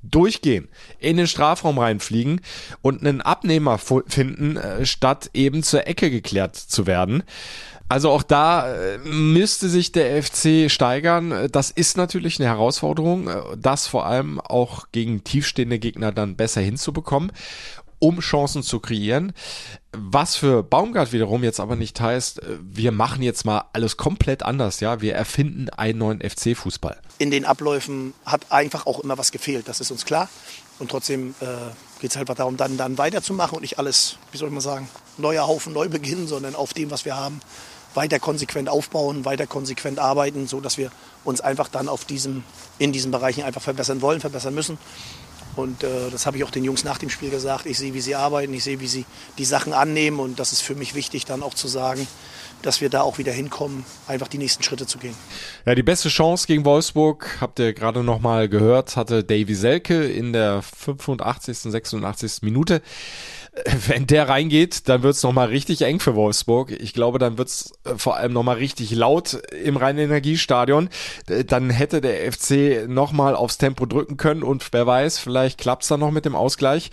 durchgehen, 0.03 0.67
in 0.99 1.17
den 1.17 1.27
Strafraum 1.27 1.77
reinfliegen 1.77 2.41
und 2.81 3.01
einen 3.01 3.21
Abnehmer 3.21 3.77
finden, 3.77 4.59
statt 4.83 5.29
eben 5.33 5.63
zur 5.63 5.87
Ecke 5.87 6.09
geklärt 6.09 6.55
zu 6.55 6.87
werden. 6.87 7.23
Also 7.91 8.09
auch 8.09 8.23
da 8.23 8.73
äh, 8.73 8.99
müsste 8.99 9.67
sich 9.67 9.91
der 9.91 10.23
FC 10.23 10.71
steigern. 10.71 11.49
Das 11.51 11.71
ist 11.71 11.97
natürlich 11.97 12.39
eine 12.39 12.47
Herausforderung, 12.47 13.27
äh, 13.27 13.41
das 13.57 13.85
vor 13.85 14.05
allem 14.05 14.39
auch 14.39 14.85
gegen 14.93 15.25
tiefstehende 15.25 15.77
Gegner 15.77 16.13
dann 16.13 16.37
besser 16.37 16.61
hinzubekommen, 16.61 17.33
um 18.01 18.19
Chancen 18.19 18.63
zu 18.63 18.79
kreieren. 18.79 19.31
Was 19.93 20.35
für 20.35 20.63
Baumgart 20.63 21.13
wiederum 21.13 21.43
jetzt 21.43 21.59
aber 21.59 21.75
nicht 21.75 22.01
heißt, 22.01 22.41
äh, 22.41 22.57
wir 22.61 22.91
machen 22.91 23.21
jetzt 23.21 23.45
mal 23.45 23.65
alles 23.73 23.95
komplett 23.95 24.43
anders, 24.43 24.79
ja, 24.79 25.01
wir 25.01 25.15
erfinden 25.15 25.69
einen 25.69 25.99
neuen 25.99 26.21
FC-Fußball. 26.21 26.97
In 27.19 27.31
den 27.31 27.45
Abläufen 27.45 28.13
hat 28.25 28.51
einfach 28.51 28.87
auch 28.87 28.99
immer 28.99 29.17
was 29.17 29.31
gefehlt, 29.31 29.67
das 29.67 29.79
ist 29.79 29.91
uns 29.91 30.03
klar. 30.03 30.27
Und 30.79 30.89
trotzdem 30.89 31.35
äh, 31.41 31.45
geht 31.99 32.09
es 32.09 32.17
halt 32.17 32.27
darum, 32.27 32.57
dann, 32.57 32.75
dann 32.75 32.97
weiterzumachen 32.97 33.55
und 33.55 33.61
nicht 33.61 33.77
alles, 33.77 34.17
wie 34.31 34.37
soll 34.39 34.49
man 34.49 34.61
sagen, 34.61 34.89
neuer 35.17 35.45
Haufen 35.47 35.73
neu 35.73 35.87
beginnen, 35.87 36.27
sondern 36.27 36.55
auf 36.55 36.73
dem, 36.73 36.89
was 36.89 37.05
wir 37.05 37.15
haben, 37.15 37.39
weiter 37.93 38.19
konsequent 38.19 38.67
aufbauen, 38.67 39.23
weiter 39.25 39.45
konsequent 39.45 39.99
arbeiten, 39.99 40.47
so 40.47 40.59
dass 40.59 40.77
wir 40.77 40.91
uns 41.23 41.39
einfach 41.41 41.67
dann 41.67 41.87
auf 41.87 42.05
diesem, 42.05 42.43
in 42.79 42.91
diesen 42.91 43.11
Bereichen 43.11 43.43
einfach 43.43 43.61
verbessern 43.61 44.01
wollen, 44.01 44.21
verbessern 44.21 44.55
müssen. 44.55 44.79
Und 45.55 45.83
äh, 45.83 46.09
das 46.11 46.25
habe 46.25 46.37
ich 46.37 46.43
auch 46.43 46.51
den 46.51 46.63
Jungs 46.63 46.83
nach 46.83 46.97
dem 46.97 47.09
Spiel 47.09 47.29
gesagt. 47.29 47.65
Ich 47.65 47.77
sehe, 47.77 47.93
wie 47.93 48.01
sie 48.01 48.15
arbeiten, 48.15 48.53
ich 48.53 48.63
sehe, 48.63 48.79
wie 48.79 48.87
sie 48.87 49.05
die 49.37 49.45
Sachen 49.45 49.73
annehmen. 49.73 50.19
Und 50.19 50.39
das 50.39 50.53
ist 50.53 50.61
für 50.61 50.75
mich 50.75 50.95
wichtig, 50.95 51.25
dann 51.25 51.43
auch 51.43 51.53
zu 51.53 51.67
sagen, 51.67 52.07
dass 52.61 52.81
wir 52.81 52.89
da 52.89 53.01
auch 53.01 53.17
wieder 53.17 53.31
hinkommen, 53.31 53.85
einfach 54.07 54.27
die 54.27 54.37
nächsten 54.37 54.63
Schritte 54.63 54.85
zu 54.85 54.97
gehen. 54.97 55.15
Ja, 55.65 55.75
die 55.75 55.83
beste 55.83 56.09
Chance 56.09 56.47
gegen 56.47 56.65
Wolfsburg, 56.65 57.37
habt 57.41 57.59
ihr 57.59 57.73
gerade 57.73 58.03
noch 58.03 58.19
mal 58.19 58.47
gehört, 58.49 58.95
hatte 58.95 59.23
Davy 59.23 59.55
Selke 59.55 60.05
in 60.05 60.33
der 60.33 60.61
85., 60.61 61.57
86. 61.57 62.41
Minute. 62.43 62.81
wenn 63.87 64.07
der 64.07 64.29
reingeht, 64.29 64.87
dann 64.87 65.03
wird's 65.03 65.19
es 65.19 65.23
nochmal 65.23 65.49
richtig 65.49 65.81
eng 65.81 65.99
für 65.99 66.15
Wolfsburg. 66.15 66.71
Ich 66.71 66.93
glaube, 66.93 67.19
dann 67.19 67.37
wird's 67.37 67.73
äh, 67.83 67.97
vor 67.97 68.15
allem 68.15 68.31
nochmal 68.31 68.57
richtig 68.57 68.91
laut 68.91 69.41
im 69.63 69.75
Rhein-Energiestadion. 69.75 70.89
Dann 71.47 71.69
hätte 71.69 71.99
der 71.99 72.31
FC 72.31 72.87
nochmal 72.87 73.35
aufs 73.35 73.57
Tempo 73.57 73.85
drücken 73.85 74.15
können 74.15 74.43
und 74.43 74.65
wer 74.71 74.87
weiß, 74.87 75.19
vielleicht 75.19 75.59
klappt's 75.59 75.89
dann 75.89 75.99
noch 75.99 76.11
mit 76.11 76.23
dem 76.23 76.35
Ausgleich. 76.35 76.91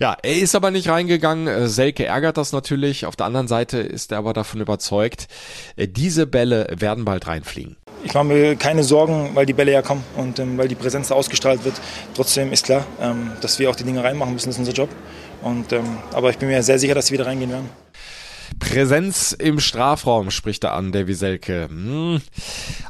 Ja, 0.00 0.16
er 0.22 0.36
ist 0.36 0.54
aber 0.54 0.70
nicht 0.70 0.88
reingegangen. 0.88 1.46
Äh, 1.46 1.68
Selke 1.68 2.06
ärgert 2.06 2.38
das 2.38 2.52
natürlich. 2.52 3.04
Auf 3.04 3.16
der 3.16 3.26
anderen 3.26 3.48
Seite 3.48 3.78
ist 3.78 4.10
er 4.10 4.18
aber 4.18 4.32
davon 4.32 4.62
überzeugt, 4.62 5.28
äh, 5.76 5.88
diese 5.88 6.26
Bälle 6.26 6.68
werden 6.78 7.04
bald 7.04 7.26
reinfliegen. 7.26 7.76
Ich 8.04 8.14
mache 8.14 8.24
mir 8.24 8.56
keine 8.56 8.84
Sorgen, 8.84 9.32
weil 9.34 9.44
die 9.44 9.52
Bälle 9.52 9.72
ja 9.72 9.82
kommen 9.82 10.04
und 10.16 10.38
ähm, 10.38 10.56
weil 10.56 10.68
die 10.68 10.74
Präsenz 10.74 11.10
ausgestrahlt 11.10 11.64
wird. 11.64 11.74
Trotzdem 12.14 12.52
ist 12.52 12.64
klar, 12.64 12.86
ähm, 13.00 13.32
dass 13.40 13.58
wir 13.58 13.68
auch 13.68 13.76
die 13.76 13.84
Dinge 13.84 14.02
reinmachen 14.02 14.32
müssen. 14.32 14.48
Das 14.48 14.54
ist 14.54 14.60
unser 14.60 14.72
Job. 14.72 14.88
Und, 15.42 15.72
ähm, 15.72 15.84
aber 16.12 16.30
ich 16.30 16.38
bin 16.38 16.48
mir 16.48 16.62
sehr 16.62 16.78
sicher, 16.78 16.94
dass 16.94 17.06
sie 17.06 17.14
wieder 17.14 17.26
reingehen 17.26 17.50
werden. 17.50 17.68
Präsenz 18.58 19.32
im 19.32 19.60
Strafraum 19.60 20.30
spricht 20.30 20.64
er 20.64 20.74
an, 20.74 20.92
der 20.92 21.06
Wieselke. 21.06 21.68
Hm. 21.68 22.20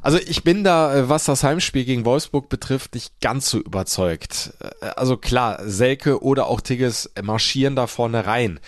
Also 0.02 0.18
ich 0.18 0.44
bin 0.44 0.64
da, 0.64 0.94
äh, 0.94 1.08
was 1.08 1.24
das 1.24 1.44
Heimspiel 1.44 1.84
gegen 1.84 2.04
Wolfsburg 2.04 2.48
betrifft, 2.48 2.94
nicht 2.94 3.20
ganz 3.20 3.50
so 3.50 3.58
überzeugt. 3.58 4.54
Äh, 4.60 4.86
also 4.96 5.16
klar, 5.16 5.58
Selke 5.64 6.22
oder 6.22 6.46
auch 6.46 6.60
Tigges 6.60 7.10
marschieren 7.22 7.76
da 7.76 7.86
vorne 7.86 8.26
rein. 8.26 8.60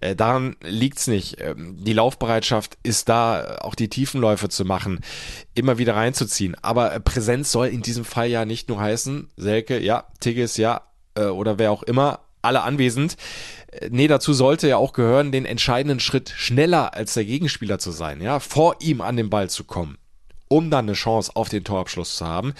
Äh, 0.00 0.14
daran 0.14 0.56
liegt's 0.62 1.06
nicht. 1.06 1.40
Ähm, 1.40 1.76
die 1.82 1.94
Laufbereitschaft 1.94 2.76
ist 2.82 3.08
da, 3.08 3.58
auch 3.60 3.74
die 3.74 3.88
Tiefenläufe 3.88 4.48
zu 4.48 4.64
machen, 4.64 5.00
immer 5.54 5.78
wieder 5.78 5.96
reinzuziehen. 5.96 6.54
Aber 6.62 7.00
Präsenz 7.00 7.50
soll 7.50 7.68
in 7.68 7.82
diesem 7.82 8.04
Fall 8.04 8.28
ja 8.28 8.44
nicht 8.44 8.68
nur 8.68 8.78
heißen, 8.78 9.30
Selke, 9.36 9.80
ja, 9.80 10.04
Tigges, 10.20 10.56
ja, 10.56 10.82
oder 11.18 11.58
wer 11.58 11.72
auch 11.72 11.82
immer, 11.82 12.25
alle 12.46 12.62
anwesend. 12.62 13.16
Äh, 13.70 13.88
nee, 13.90 14.08
dazu 14.08 14.32
sollte 14.32 14.68
ja 14.68 14.76
auch 14.78 14.92
gehören, 14.92 15.32
den 15.32 15.44
entscheidenden 15.44 16.00
Schritt 16.00 16.32
schneller 16.34 16.94
als 16.94 17.14
der 17.14 17.24
Gegenspieler 17.24 17.78
zu 17.78 17.90
sein, 17.90 18.20
ja, 18.20 18.40
vor 18.40 18.76
ihm 18.80 19.00
an 19.00 19.16
den 19.16 19.30
Ball 19.30 19.50
zu 19.50 19.64
kommen 19.64 19.98
um 20.48 20.70
dann 20.70 20.86
eine 20.86 20.92
Chance 20.92 21.32
auf 21.34 21.48
den 21.48 21.64
Torabschluss 21.64 22.16
zu 22.16 22.26
haben. 22.26 22.54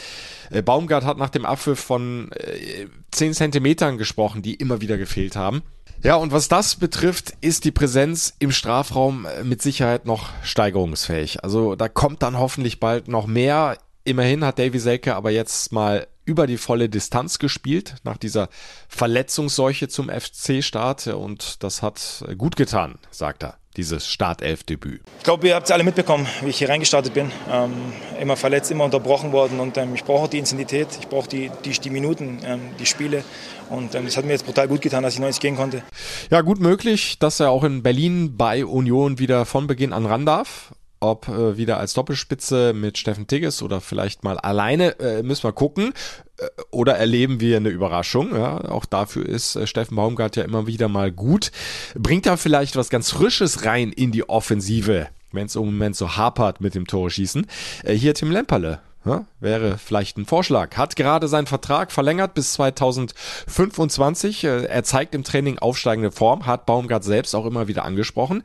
Äh, 0.51 0.63
Baumgart 0.63 1.05
hat 1.05 1.19
nach 1.19 1.31
dem 1.31 1.47
Abpfiff 1.47 1.79
von 1.79 2.31
äh, 2.33 2.87
10 3.13 3.35
Zentimetern 3.35 3.99
gesprochen, 3.99 4.43
die 4.43 4.55
immer 4.55 4.81
wieder 4.81 4.99
gefehlt 4.99 5.37
haben. 5.37 5.63
Ja, 6.03 6.17
und 6.17 6.33
was 6.33 6.49
das 6.49 6.77
betrifft, 6.77 7.35
ist 7.41 7.65
die 7.65 7.71
Präsenz 7.71 8.35
im 8.39 8.53
Strafraum 8.53 9.27
äh, 9.27 9.45
mit 9.45 9.63
Sicherheit 9.63 10.05
noch 10.05 10.31
steigerungsfähig. 10.43 11.43
Also 11.43 11.77
da 11.77 11.89
kommt 11.89 12.23
dann 12.23 12.39
hoffentlich 12.39 12.81
bald 12.81 13.09
noch 13.09 13.27
mehr. 13.27 13.79
Immerhin 14.05 14.45
hat 14.45 14.59
Davy 14.59 14.79
Selke 14.79 15.15
aber 15.17 15.31
jetzt 15.31 15.73
mal 15.73 16.07
über 16.27 16.47
die 16.47 16.59
volle 16.59 16.91
Distanz 16.91 17.39
gespielt 17.39 17.95
nach 18.05 18.19
dieser 18.19 18.49
Verletzungsseuche 18.89 19.89
zum 19.89 20.11
FC-Start 20.11 21.07
und 21.07 21.63
das 21.63 21.83
hat 21.83 22.25
gut 22.37 22.57
getan, 22.57 22.97
sagt 23.11 23.45
er 23.45 23.57
dieses 23.77 24.09
Startelf-Debüt? 24.09 25.03
Ich 25.19 25.25
glaube, 25.25 25.49
ihr 25.49 25.55
habt 25.55 25.67
es 25.67 25.71
alle 25.71 25.85
mitbekommen, 25.85 26.27
wie 26.43 26.51
ich 26.51 26.59
hier 26.59 26.69
reingestartet 26.69 27.15
bin. 27.15 27.31
Ähm, 27.51 27.73
immer 28.21 28.37
verletzt, 28.37 28.71
immer 28.71 28.85
unterbrochen 28.85 29.33
worden 29.33 29.61
und 29.61 29.77
ähm, 29.77 29.95
ich 29.95 30.05
brauche 30.05 30.29
die 30.29 30.39
Intensität, 30.39 30.89
ich 30.99 31.09
brauche 31.09 31.29
die, 31.29 31.51
die, 31.65 31.73
die, 31.73 31.91
Minuten, 31.91 32.39
ähm, 32.45 32.61
die 32.79 32.87
Spiele 32.87 33.23
und 33.71 33.95
ähm, 33.95 34.05
das 34.07 34.17
hat 34.17 34.25
mir 34.25 34.33
jetzt 34.33 34.47
brutal 34.47 34.69
gut 34.69 34.81
getan, 34.81 35.03
dass 35.03 35.15
ich 35.15 35.21
90 35.21 35.41
gehen 35.41 35.57
konnte. 35.57 35.83
Ja, 36.31 36.41
gut 36.41 36.61
möglich, 36.61 37.19
dass 37.19 37.41
er 37.41 37.51
auch 37.51 37.65
in 37.65 37.83
Berlin 37.83 38.37
bei 38.37 38.65
Union 38.65 39.19
wieder 39.19 39.45
von 39.45 39.67
Beginn 39.67 39.93
an 39.93 40.07
ran 40.07 40.27
darf 40.27 40.73
ob 41.01 41.29
äh, 41.29 41.57
wieder 41.57 41.79
als 41.79 41.95
Doppelspitze 41.95 42.73
mit 42.73 42.99
Steffen 42.99 43.27
Tigges 43.27 43.63
oder 43.63 43.81
vielleicht 43.81 44.25
mal 44.25 44.39
alleine, 44.39 44.99
äh, 44.99 45.23
müssen 45.23 45.45
wir 45.45 45.53
gucken. 45.53 45.93
Äh, 46.39 46.47
oder 46.71 46.97
erleben 46.97 47.41
wir 47.41 47.57
eine 47.57 47.69
Überraschung. 47.69 48.35
Ja, 48.35 48.65
auch 48.71 48.85
dafür 48.85 49.27
ist 49.27 49.57
äh, 49.57 49.67
Steffen 49.67 49.97
Baumgart 49.97 50.37
ja 50.37 50.45
immer 50.45 50.67
wieder 50.67 50.89
mal 50.89 51.13
gut. 51.13 51.53
Bringt 51.95 52.27
da 52.27 52.37
vielleicht 52.37 52.77
was 52.77 52.91
ganz 52.91 53.11
Frisches 53.11 53.65
rein 53.65 53.93
in 53.93 54.13
die 54.13 54.29
Offensive, 54.29 55.09
wenn 55.33 55.47
es 55.47 55.57
im 55.57 55.67
Moment 55.67 55.97
so 55.97 56.17
hapert 56.17 56.61
mit 56.61 56.75
dem 56.75 56.87
Tore 56.87 57.11
schießen. 57.11 57.47
Äh, 57.85 57.95
hier 57.95 58.15
Tim 58.15 58.31
Lemperle 58.31 58.81
ja, 59.07 59.25
wäre 59.39 59.79
vielleicht 59.79 60.19
ein 60.19 60.27
Vorschlag. 60.27 60.77
Hat 60.77 60.97
gerade 60.97 61.29
seinen 61.29 61.47
Vertrag 61.47 61.93
verlängert 61.93 62.35
bis 62.35 62.55
2025. 62.55 64.45
Äh, 64.45 64.65
er 64.65 64.83
zeigt 64.83 65.15
im 65.15 65.23
Training 65.23 65.59
aufsteigende 65.59 66.11
Form, 66.11 66.47
hat 66.47 66.67
Baumgart 66.67 67.05
selbst 67.05 67.35
auch 67.35 67.47
immer 67.47 67.69
wieder 67.69 67.85
angesprochen. 67.85 68.43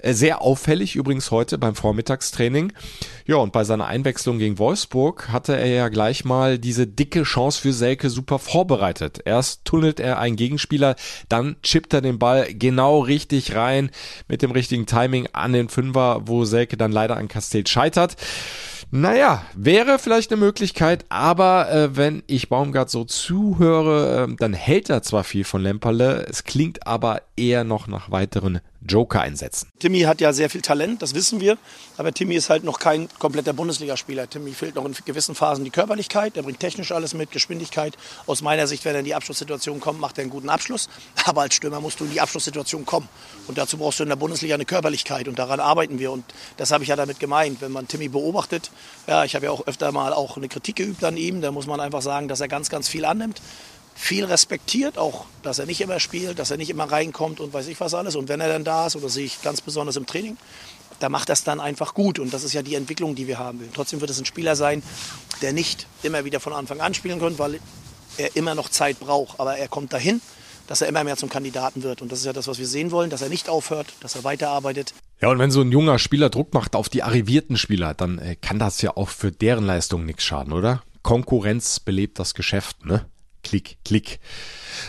Äh, 0.00 0.12
sehr 0.12 0.42
auffällig 0.42 0.96
übrigens 0.96 1.30
heute 1.30 1.56
beim 1.56 1.74
Vormittagstraining. 1.74 2.72
Ja, 3.24 3.36
und 3.36 3.52
bei 3.52 3.64
seiner 3.64 3.86
Einwechslung 3.86 4.38
gegen 4.38 4.58
Wolfsburg 4.58 5.30
hatte 5.30 5.56
er 5.56 5.68
ja 5.68 5.88
gleich 5.88 6.24
mal 6.24 6.58
diese 6.58 6.86
dicke 6.86 7.22
Chance 7.22 7.60
für 7.60 7.72
Selke 7.72 8.10
super 8.10 8.38
vorbereitet. 8.38 9.20
Erst 9.24 9.64
tunnelt 9.64 9.98
er 9.98 10.18
einen 10.18 10.36
Gegenspieler, 10.36 10.96
dann 11.28 11.56
chippt 11.62 11.94
er 11.94 12.02
den 12.02 12.18
Ball 12.18 12.52
genau 12.52 13.00
richtig 13.00 13.54
rein 13.54 13.90
mit 14.28 14.42
dem 14.42 14.50
richtigen 14.50 14.84
Timing 14.84 15.28
an 15.32 15.54
den 15.54 15.68
Fünfer, 15.68 16.22
wo 16.26 16.44
Selke 16.44 16.76
dann 16.76 16.92
leider 16.92 17.16
an 17.16 17.28
Castell 17.28 17.66
scheitert. 17.66 18.16
Naja, 18.94 19.42
wäre 19.54 19.98
vielleicht 19.98 20.30
eine 20.32 20.40
Möglichkeit, 20.42 21.06
aber 21.08 21.72
äh, 21.72 21.96
wenn 21.96 22.22
ich 22.26 22.50
Baumgart 22.50 22.90
so 22.90 23.04
zuhöre, 23.04 24.28
äh, 24.28 24.36
dann 24.36 24.52
hält 24.52 24.90
er 24.90 25.02
zwar 25.02 25.24
viel 25.24 25.44
von 25.44 25.62
Lemperle, 25.62 26.26
es 26.28 26.44
klingt 26.44 26.86
aber 26.86 27.22
eher 27.34 27.64
noch 27.64 27.86
nach 27.86 28.10
weiteren 28.10 28.60
Joker 28.86 29.20
einsetzen. 29.20 29.68
Timmy 29.78 30.00
hat 30.00 30.20
ja 30.20 30.32
sehr 30.32 30.50
viel 30.50 30.60
Talent, 30.60 31.02
das 31.02 31.14
wissen 31.14 31.40
wir. 31.40 31.56
Aber 31.96 32.12
Timmy 32.12 32.34
ist 32.34 32.50
halt 32.50 32.64
noch 32.64 32.78
kein 32.78 33.08
kompletter 33.18 33.52
Bundesligaspieler. 33.52 34.28
Timmy 34.28 34.52
fehlt 34.52 34.74
noch 34.74 34.84
in 34.84 34.94
gewissen 35.04 35.34
Phasen 35.34 35.64
die 35.64 35.70
Körperlichkeit. 35.70 36.36
Er 36.36 36.42
bringt 36.42 36.60
technisch 36.60 36.92
alles 36.92 37.14
mit, 37.14 37.30
Geschwindigkeit. 37.30 37.96
Aus 38.26 38.42
meiner 38.42 38.66
Sicht, 38.66 38.84
wenn 38.84 38.94
er 38.94 39.00
in 39.00 39.04
die 39.04 39.14
Abschlusssituation 39.14 39.80
kommt, 39.80 40.00
macht 40.00 40.18
er 40.18 40.22
einen 40.22 40.30
guten 40.30 40.48
Abschluss. 40.48 40.88
Aber 41.24 41.42
als 41.42 41.54
Stürmer 41.54 41.80
musst 41.80 42.00
du 42.00 42.04
in 42.04 42.10
die 42.10 42.20
Abschlusssituation 42.20 42.84
kommen. 42.86 43.08
Und 43.46 43.58
dazu 43.58 43.78
brauchst 43.78 44.00
du 44.00 44.02
in 44.02 44.08
der 44.08 44.16
Bundesliga 44.16 44.54
eine 44.54 44.64
Körperlichkeit. 44.64 45.28
Und 45.28 45.38
daran 45.38 45.60
arbeiten 45.60 45.98
wir. 45.98 46.10
Und 46.10 46.24
das 46.56 46.70
habe 46.72 46.82
ich 46.82 46.88
ja 46.88 46.96
damit 46.96 47.20
gemeint. 47.20 47.60
Wenn 47.60 47.72
man 47.72 47.88
Timmy 47.88 48.08
beobachtet, 48.08 48.70
ja, 49.06 49.24
ich 49.24 49.34
habe 49.34 49.46
ja 49.46 49.52
auch 49.52 49.66
öfter 49.66 49.92
mal 49.92 50.12
auch 50.12 50.36
eine 50.36 50.48
Kritik 50.48 50.76
geübt 50.76 51.04
an 51.04 51.16
ihm, 51.16 51.40
da 51.40 51.52
muss 51.52 51.66
man 51.66 51.80
einfach 51.80 52.02
sagen, 52.02 52.28
dass 52.28 52.40
er 52.40 52.48
ganz, 52.48 52.68
ganz 52.68 52.88
viel 52.88 53.04
annimmt 53.04 53.40
viel 53.94 54.24
respektiert, 54.24 54.98
auch 54.98 55.26
dass 55.42 55.58
er 55.58 55.66
nicht 55.66 55.80
immer 55.80 56.00
spielt, 56.00 56.38
dass 56.38 56.50
er 56.50 56.56
nicht 56.56 56.70
immer 56.70 56.84
reinkommt 56.84 57.40
und 57.40 57.52
weiß 57.52 57.68
ich 57.68 57.80
was 57.80 57.94
alles. 57.94 58.16
Und 58.16 58.28
wenn 58.28 58.40
er 58.40 58.48
dann 58.48 58.64
da 58.64 58.86
ist, 58.86 58.96
oder 58.96 59.08
sehe 59.08 59.24
ich 59.24 59.42
ganz 59.42 59.60
besonders 59.60 59.96
im 59.96 60.06
Training, 60.06 60.36
da 61.00 61.08
macht 61.08 61.30
es 61.30 61.44
dann 61.44 61.60
einfach 61.60 61.94
gut. 61.94 62.18
Und 62.18 62.32
das 62.32 62.44
ist 62.44 62.52
ja 62.52 62.62
die 62.62 62.74
Entwicklung, 62.74 63.14
die 63.14 63.26
wir 63.26 63.38
haben 63.38 63.60
will. 63.60 63.68
Trotzdem 63.74 64.00
wird 64.00 64.10
es 64.10 64.18
ein 64.18 64.24
Spieler 64.24 64.56
sein, 64.56 64.82
der 65.40 65.52
nicht 65.52 65.86
immer 66.02 66.24
wieder 66.24 66.40
von 66.40 66.52
Anfang 66.52 66.80
an 66.80 66.94
spielen 66.94 67.20
kann, 67.20 67.38
weil 67.38 67.60
er 68.18 68.36
immer 68.36 68.54
noch 68.54 68.68
Zeit 68.68 69.00
braucht. 69.00 69.40
Aber 69.40 69.56
er 69.56 69.68
kommt 69.68 69.92
dahin, 69.92 70.20
dass 70.68 70.80
er 70.80 70.88
immer 70.88 71.04
mehr 71.04 71.16
zum 71.16 71.28
Kandidaten 71.28 71.82
wird. 71.82 72.02
Und 72.02 72.12
das 72.12 72.20
ist 72.20 72.24
ja 72.24 72.32
das, 72.32 72.46
was 72.46 72.58
wir 72.58 72.66
sehen 72.66 72.90
wollen, 72.90 73.10
dass 73.10 73.22
er 73.22 73.28
nicht 73.28 73.48
aufhört, 73.48 73.92
dass 74.00 74.14
er 74.14 74.24
weiterarbeitet. 74.24 74.94
Ja, 75.20 75.28
und 75.28 75.38
wenn 75.38 75.50
so 75.50 75.60
ein 75.60 75.70
junger 75.70 75.98
Spieler 75.98 76.30
Druck 76.30 76.54
macht 76.54 76.74
auf 76.74 76.88
die 76.88 77.02
arrivierten 77.02 77.56
Spieler, 77.56 77.94
dann 77.94 78.18
äh, 78.18 78.36
kann 78.36 78.58
das 78.58 78.82
ja 78.82 78.96
auch 78.96 79.08
für 79.08 79.30
deren 79.30 79.64
Leistung 79.64 80.04
nichts 80.04 80.24
schaden, 80.24 80.52
oder? 80.52 80.82
Konkurrenz 81.02 81.80
belebt 81.80 82.18
das 82.18 82.34
Geschäft, 82.34 82.84
ne? 82.84 83.06
Klick, 83.42 83.76
klick. 83.84 84.20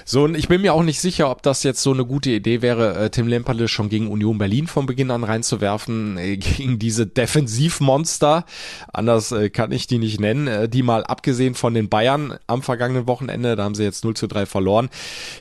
So, 0.05 0.23
und 0.23 0.35
ich 0.35 0.47
bin 0.47 0.61
mir 0.61 0.73
auch 0.73 0.83
nicht 0.83 0.99
sicher, 0.99 1.29
ob 1.29 1.41
das 1.43 1.63
jetzt 1.63 1.81
so 1.81 1.91
eine 1.91 2.05
gute 2.05 2.31
Idee 2.31 2.61
wäre, 2.61 2.95
äh, 2.97 3.09
Tim 3.09 3.27
Lemperle 3.27 3.67
schon 3.67 3.89
gegen 3.89 4.07
Union 4.07 4.37
Berlin 4.37 4.67
von 4.67 4.85
Beginn 4.85 5.11
an 5.11 5.23
reinzuwerfen, 5.23 6.17
äh, 6.17 6.37
gegen 6.57 6.79
diese 6.79 7.07
Defensivmonster. 7.07 8.45
Anders 8.91 9.31
äh, 9.31 9.49
kann 9.49 9.71
ich 9.71 9.87
die 9.87 9.97
nicht 9.97 10.19
nennen. 10.19 10.69
Die 10.69 10.83
mal 10.83 11.03
abgesehen 11.03 11.55
von 11.55 11.73
den 11.73 11.89
Bayern 11.89 12.37
am 12.47 12.61
vergangenen 12.61 13.07
Wochenende, 13.07 13.55
da 13.55 13.63
haben 13.63 13.75
sie 13.75 13.83
jetzt 13.83 14.03
0 14.03 14.15
zu 14.15 14.27
3 14.27 14.45
verloren. 14.45 14.89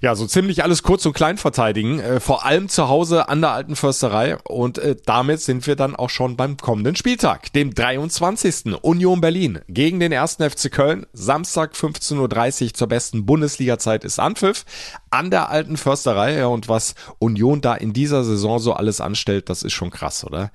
Ja, 0.00 0.14
so 0.14 0.26
ziemlich 0.26 0.62
alles 0.64 0.82
kurz 0.82 1.06
und 1.06 1.12
klein 1.12 1.38
verteidigen, 1.38 2.00
vor 2.20 2.44
allem 2.44 2.68
zu 2.68 2.88
Hause 2.88 3.28
an 3.28 3.40
der 3.40 3.50
alten 3.50 3.76
Försterei. 3.76 4.36
Und 4.38 4.80
damit 5.06 5.40
sind 5.40 5.66
wir 5.66 5.76
dann 5.76 5.94
auch 5.96 6.10
schon 6.10 6.36
beim 6.36 6.56
kommenden 6.56 6.96
Spieltag, 6.96 7.52
dem 7.52 7.74
23. 7.74 8.74
Union 8.82 9.20
Berlin 9.20 9.60
gegen 9.68 10.00
den 10.00 10.12
1. 10.12 10.38
FC 10.40 10.70
Köln. 10.70 11.06
Samstag 11.12 11.74
15.30 11.74 12.64
Uhr 12.64 12.74
zur 12.74 12.88
besten 12.88 13.01
Bundesliga-Zeit 13.10 14.04
ist 14.04 14.18
Anpfiff. 14.18 14.52
Anpfiff 14.52 14.64
an 15.10 15.30
der 15.30 15.50
alten 15.50 15.76
Försterei. 15.76 16.46
und 16.46 16.68
was 16.68 16.94
Union 17.18 17.60
da 17.60 17.74
in 17.74 17.92
dieser 17.92 18.24
Saison 18.24 18.58
so 18.58 18.72
alles 18.72 19.00
anstellt, 19.00 19.48
das 19.48 19.62
ist 19.62 19.72
schon 19.72 19.90
krass, 19.90 20.24
oder? 20.24 20.50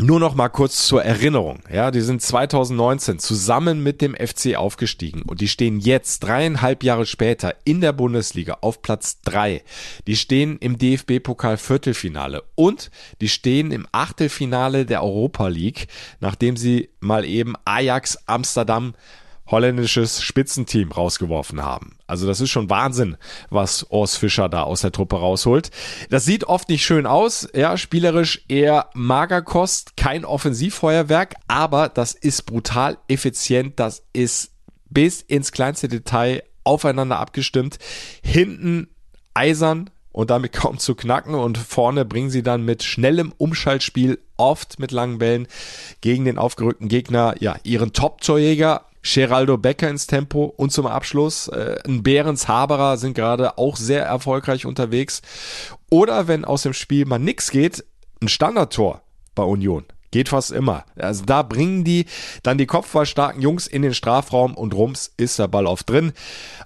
Nur 0.00 0.20
noch 0.20 0.36
mal 0.36 0.48
kurz 0.48 0.86
zur 0.86 1.02
Erinnerung. 1.02 1.58
Ja, 1.72 1.90
die 1.90 2.02
sind 2.02 2.22
2019 2.22 3.18
zusammen 3.18 3.82
mit 3.82 4.00
dem 4.00 4.14
FC 4.14 4.54
aufgestiegen 4.54 5.22
und 5.22 5.40
die 5.40 5.48
stehen 5.48 5.80
jetzt 5.80 6.20
dreieinhalb 6.20 6.84
Jahre 6.84 7.04
später 7.04 7.56
in 7.64 7.80
der 7.80 7.92
Bundesliga 7.92 8.58
auf 8.60 8.80
Platz 8.80 9.20
drei. 9.22 9.64
Die 10.06 10.14
stehen 10.14 10.58
im 10.58 10.78
DFB-Pokal 10.78 11.56
Viertelfinale 11.56 12.44
und 12.54 12.92
die 13.20 13.28
stehen 13.28 13.72
im 13.72 13.88
Achtelfinale 13.90 14.86
der 14.86 15.02
Europa 15.02 15.48
League, 15.48 15.88
nachdem 16.20 16.56
sie 16.56 16.90
mal 17.00 17.24
eben 17.24 17.54
Ajax 17.64 18.18
Amsterdam 18.26 18.94
holländisches 19.50 20.22
Spitzenteam 20.22 20.92
rausgeworfen 20.92 21.62
haben. 21.62 21.96
Also 22.06 22.26
das 22.26 22.40
ist 22.40 22.50
schon 22.50 22.70
Wahnsinn, 22.70 23.16
was 23.50 23.86
Urs 23.90 24.16
Fischer 24.16 24.48
da 24.48 24.62
aus 24.62 24.82
der 24.82 24.92
Truppe 24.92 25.16
rausholt. 25.16 25.70
Das 26.10 26.24
sieht 26.24 26.44
oft 26.44 26.68
nicht 26.68 26.84
schön 26.84 27.06
aus, 27.06 27.48
ja, 27.54 27.76
spielerisch 27.76 28.44
eher 28.48 28.90
Magerkost, 28.94 29.96
kein 29.96 30.24
Offensivfeuerwerk, 30.24 31.34
aber 31.48 31.88
das 31.88 32.12
ist 32.12 32.42
brutal 32.42 32.98
effizient, 33.08 33.80
das 33.80 34.02
ist 34.12 34.52
bis 34.90 35.22
ins 35.22 35.52
kleinste 35.52 35.88
Detail 35.88 36.42
aufeinander 36.64 37.18
abgestimmt. 37.18 37.78
Hinten 38.22 38.88
eisern, 39.34 39.90
und 40.10 40.30
damit 40.30 40.52
kaum 40.52 40.78
zu 40.78 40.96
knacken 40.96 41.36
und 41.36 41.58
vorne 41.58 42.04
bringen 42.04 42.30
sie 42.30 42.42
dann 42.42 42.64
mit 42.64 42.82
schnellem 42.82 43.32
Umschaltspiel 43.38 44.18
oft 44.36 44.80
mit 44.80 44.90
langen 44.90 45.18
Bällen 45.18 45.46
gegen 46.00 46.24
den 46.24 46.38
aufgerückten 46.38 46.88
Gegner 46.88 47.36
ja 47.38 47.54
ihren 47.62 47.92
Top-Torjäger 47.92 48.84
Geraldo 49.14 49.56
Becker 49.56 49.88
ins 49.88 50.06
Tempo 50.06 50.44
und 50.56 50.70
zum 50.70 50.86
Abschluss 50.86 51.48
äh, 51.48 51.76
ein 51.86 52.02
Behrens 52.02 52.48
Haberer 52.48 52.96
sind 52.96 53.14
gerade 53.14 53.56
auch 53.58 53.76
sehr 53.76 54.04
erfolgreich 54.04 54.66
unterwegs. 54.66 55.22
Oder 55.90 56.28
wenn 56.28 56.44
aus 56.44 56.62
dem 56.62 56.74
Spiel 56.74 57.06
mal 57.06 57.18
nix 57.18 57.50
geht, 57.50 57.84
ein 58.20 58.28
Standardtor 58.28 59.02
bei 59.34 59.42
Union. 59.42 59.84
Geht 60.10 60.30
fast 60.30 60.52
immer. 60.52 60.84
Also 60.96 61.24
da 61.24 61.42
bringen 61.42 61.84
die 61.84 62.06
dann 62.42 62.58
die 62.58 62.66
kopfballstarken 62.66 63.42
Jungs 63.42 63.66
in 63.66 63.82
den 63.82 63.94
Strafraum 63.94 64.54
und 64.54 64.74
rums 64.74 65.12
ist 65.16 65.38
der 65.38 65.48
Ball 65.48 65.66
auf 65.66 65.82
drin. 65.82 66.12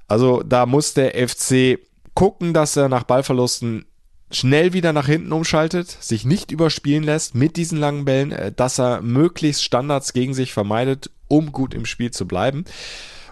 Also 0.07 0.43
da 0.43 0.67
muss 0.67 0.95
der 0.95 1.29
FC 1.29 1.79
gucken, 2.15 2.55
dass 2.55 2.77
er 2.77 2.89
nach 2.89 3.05
Ballverlusten 3.05 3.87
schnell 4.33 4.73
wieder 4.73 4.93
nach 4.93 5.07
hinten 5.07 5.33
umschaltet, 5.33 5.97
sich 6.01 6.25
nicht 6.25 6.51
überspielen 6.51 7.05
lässt 7.05 7.35
mit 7.35 7.57
diesen 7.57 7.79
langen 7.79 8.05
Bällen, 8.05 8.33
äh, 8.33 8.53
dass 8.53 8.79
er 8.79 9.03
möglichst 9.03 9.63
Standards 9.63 10.13
gegen 10.13 10.35
sich 10.35 10.53
vermeidet 10.53 11.11
um 11.33 11.51
gut 11.51 11.73
im 11.73 11.87
Spiel 11.87 12.11
zu 12.11 12.29
bleiben. 12.29 12.65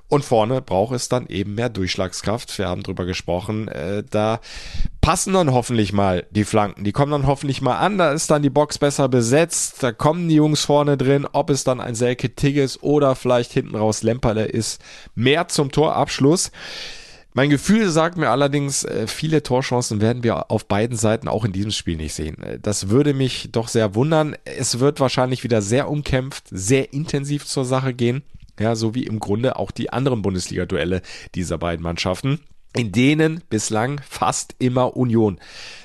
Und 0.09 0.25
vorne 0.25 0.61
braucht 0.61 0.97
es 0.97 1.09
dann 1.09 1.29
eben 1.29 1.55
mehr 1.55 1.69
Durchschlagskraft. 1.69 2.59
Wir 2.59 2.67
haben 2.67 2.83
drüber 2.83 3.05
gesprochen. 3.05 3.69
Äh, 3.69 4.03
da 4.11 4.41
passen 5.01 5.35
dann 5.35 5.53
hoffentlich 5.53 5.93
mal 5.93 6.27
die 6.31 6.43
Flanken. 6.43 6.83
Die 6.83 6.91
kommen 6.91 7.13
dann 7.13 7.29
hoffentlich 7.29 7.63
mal 7.63 7.77
an. 7.77 7.97
Da 7.97 8.11
ist 8.11 8.29
dann 8.29 8.43
die 8.43 8.51
Box 8.51 8.79
besser 8.79 9.09
besetzt. 9.09 9.83
Da 9.85 9.93
kommen 9.93 10.29
die 10.29 10.35
Jungs 10.35 10.65
vorne 10.65 10.97
drin. 10.97 11.29
Ob 11.31 11.49
es 11.51 11.63
dann 11.63 11.81
ein 11.81 11.95
Selke 11.95 12.35
Tigges 12.35 12.83
oder 12.83 13.15
vielleicht 13.15 13.53
hinten 13.53 13.77
raus 13.77 14.03
Lemperle 14.03 14.47
ist. 14.47 14.83
Mehr 15.15 15.47
zum 15.47 15.71
Torabschluss. 15.71 16.51
Mein 17.33 17.51
Gefühl 17.51 17.88
sagt 17.90 18.16
mir 18.16 18.31
allerdings, 18.31 18.83
äh, 18.85 19.07
viele 19.07 19.43
Torchancen 19.43 20.01
werden 20.01 20.25
wir 20.25 20.51
auf 20.51 20.66
beiden 20.66 20.97
Seiten 20.97 21.29
auch 21.29 21.45
in 21.45 21.53
diesem 21.53 21.71
Spiel 21.71 21.97
nicht 21.97 22.14
sehen. 22.14 22.43
Äh, 22.43 22.59
das 22.59 22.88
würde 22.88 23.14
mich 23.14 23.51
doch 23.53 23.69
sehr 23.69 23.95
wundern. 23.95 24.37
Es 24.45 24.81
wird 24.81 24.99
wahrscheinlich 24.99 25.45
wieder 25.45 25.62
sehr 25.62 25.88
umkämpft, 25.88 26.45
sehr 26.51 26.93
intensiv 26.93 27.47
zur 27.47 27.64
Sache 27.64 27.95
gehen. 27.95 28.23
Ja, 28.59 28.75
so 28.75 28.95
wie 28.95 29.05
im 29.05 29.21
Grunde 29.21 29.57
auch 29.57 29.71
die 29.71 29.93
anderen 29.93 30.23
Bundesliga-Duelle 30.23 31.03
dieser 31.35 31.57
beiden 31.57 31.83
Mannschaften, 31.83 32.40
in 32.77 32.93
denen 32.93 33.43
bislang 33.49 34.01
fast 34.07 34.55
immer 34.59 34.97
Union 34.97 35.38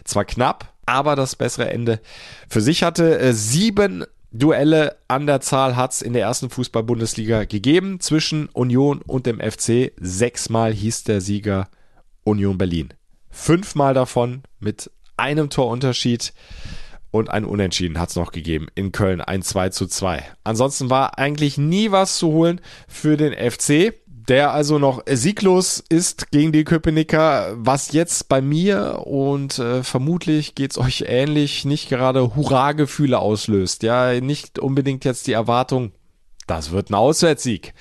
zwar 0.04 0.26
knapp, 0.26 0.74
aber 0.86 1.16
das 1.16 1.36
bessere 1.36 1.70
Ende 1.70 2.02
für 2.50 2.62
sich 2.62 2.84
hatte. 2.84 3.20
Äh, 3.20 3.34
sieben 3.34 4.04
Duelle 4.38 4.98
an 5.08 5.28
der 5.28 5.40
Zahl 5.40 5.78
hat 5.78 5.94
es 5.94 6.02
in 6.02 6.12
der 6.12 6.24
ersten 6.24 6.50
Fußball-Bundesliga 6.50 7.46
gegeben 7.46 8.02
zwischen 8.02 8.48
Union 8.48 9.02
und 9.02 9.26
dem 9.28 9.40
FC. 9.40 9.94
Sechsmal 9.98 10.74
hieß 10.74 11.06
der 11.06 11.22
Sieger 11.22 11.70
Union 12.26 12.58
Berlin. 12.58 12.90
Fünfmal 13.30 13.94
davon 13.94 14.44
mit 14.60 14.92
einem 15.16 15.50
Torunterschied 15.50 16.34
und 17.12 17.30
ein 17.30 17.46
Unentschieden 17.46 17.98
hat 17.98 18.10
es 18.10 18.18
noch 18.18 18.34
gegeben 18.34 18.68
in 18.76 18.92
Köln, 18.92 19.22
ein 19.22 19.42
2 19.42 19.70
zu 19.70 19.88
2. 19.88 20.22
Ansonsten 20.44 20.90
war 20.90 21.18
eigentlich 21.18 21.58
nie 21.58 21.92
was 21.92 22.18
zu 22.18 22.28
holen 22.28 22.60
für 22.90 23.16
den 23.16 23.32
FC 23.32 23.94
der 24.28 24.52
also 24.52 24.80
noch 24.80 25.04
sieglos 25.08 25.84
ist 25.88 26.32
gegen 26.32 26.52
die 26.52 26.64
Köpenicker, 26.64 27.54
was 27.58 27.92
jetzt 27.92 28.28
bei 28.28 28.42
mir 28.42 29.04
und 29.06 29.60
äh, 29.60 29.84
vermutlich 29.84 30.56
geht's 30.56 30.78
euch 30.78 31.06
ähnlich 31.08 31.66
nicht 31.66 31.90
gerade 31.90 32.36
Hurra-Gefühle 32.36 33.20
auslöst. 33.20 33.84
Ja, 33.84 34.20
nicht 34.20 34.60
unbedingt 34.60 35.06
jetzt 35.06 35.28
die 35.28 35.34
Erwartung, 35.34 35.92
das 36.48 36.72
wird 36.72 36.90
ein 36.90 36.96
Auswärtssieg. 36.96 37.74